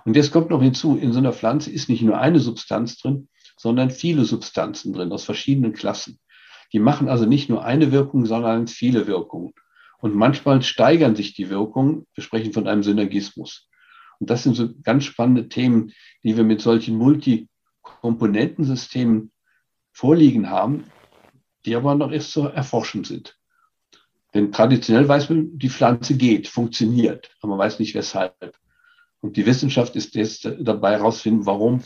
[0.06, 3.28] Und jetzt kommt noch hinzu, in so einer Pflanze ist nicht nur eine Substanz drin,
[3.58, 6.20] sondern viele Substanzen drin aus verschiedenen Klassen.
[6.74, 9.54] Die machen also nicht nur eine Wirkung, sondern viele Wirkungen.
[10.00, 12.06] Und manchmal steigern sich die Wirkungen.
[12.14, 13.68] Wir sprechen von einem Synergismus.
[14.20, 15.92] Und das sind so ganz spannende Themen,
[16.24, 19.32] die wir mit solchen Multikomponentensystemen
[19.92, 20.86] vorliegen haben,
[21.66, 23.36] die aber noch erst zu erforschen sind.
[24.34, 28.58] Denn traditionell weiß man, die Pflanze geht, funktioniert, aber man weiß nicht weshalb.
[29.22, 31.82] Und die Wissenschaft ist jetzt dabei herauszufinden, warum,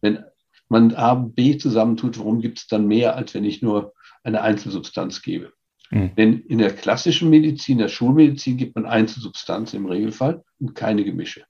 [0.00, 0.24] wenn
[0.68, 4.42] man A und B zusammentut, warum gibt es dann mehr, als wenn ich nur eine
[4.42, 5.52] Einzelsubstanz gebe.
[5.92, 6.14] Mhm.
[6.16, 11.44] Denn in der klassischen Medizin, der Schulmedizin, gibt man Einzelsubstanzen im Regelfall und keine Gemische.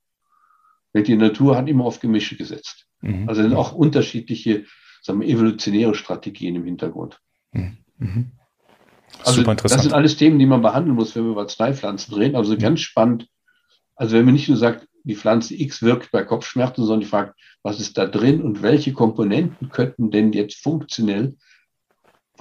[0.94, 2.86] Die Natur hat immer auf Gemische gesetzt.
[3.00, 3.28] Mhm.
[3.28, 4.66] Also sind auch unterschiedliche
[5.02, 7.20] sagen wir, evolutionäre Strategien im Hintergrund.
[7.52, 7.76] Mhm.
[7.98, 8.32] mhm.
[9.18, 9.78] Also Super interessant.
[9.78, 12.34] Das sind alles Themen, die man behandeln muss, wenn wir über Zweipflanzen reden.
[12.34, 13.28] Also ganz spannend.
[13.94, 17.38] Also wenn man nicht nur sagt, die Pflanze X wirkt bei Kopfschmerzen, sondern die fragt,
[17.62, 21.36] was ist da drin und welche Komponenten könnten denn jetzt funktionell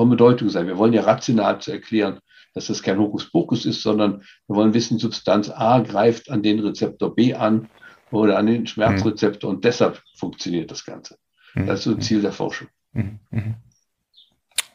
[0.01, 0.65] von Bedeutung sein.
[0.65, 2.21] Wir wollen ja rational zu erklären,
[2.55, 7.13] dass das kein Hokuspokus ist, sondern wir wollen wissen, Substanz A greift an den Rezeptor
[7.13, 7.69] B an
[8.09, 9.57] oder an den Schmerzrezeptor mhm.
[9.57, 11.17] und deshalb funktioniert das Ganze.
[11.53, 11.67] Mhm.
[11.67, 12.67] Das ist so ein Ziel der Forschung.
[12.93, 13.19] Mhm.
[13.29, 13.55] mhm.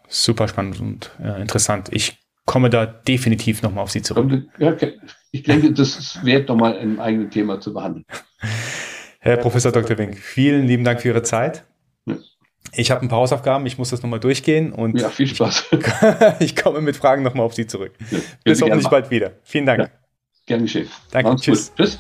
[0.07, 1.89] Super spannend und äh, interessant.
[1.91, 4.45] Ich komme da definitiv nochmal auf Sie zurück.
[5.33, 8.05] Ich denke, das ist wert, nochmal ein eigenes Thema zu behandeln.
[9.19, 9.99] Herr Professor Dr.
[9.99, 11.65] Wink, vielen lieben Dank für Ihre Zeit.
[12.73, 15.67] Ich habe ein paar Hausaufgaben, ich muss das nochmal durchgehen und ja, viel Spaß.
[16.41, 17.93] ich komme mit Fragen nochmal auf Sie zurück.
[18.11, 19.33] Ja, Bis hoffentlich bald wieder.
[19.43, 19.81] Vielen Dank.
[19.81, 19.89] Ja,
[20.47, 20.89] gern geschehen.
[21.11, 21.73] Danke, tschüss.
[21.75, 21.99] Tschüss.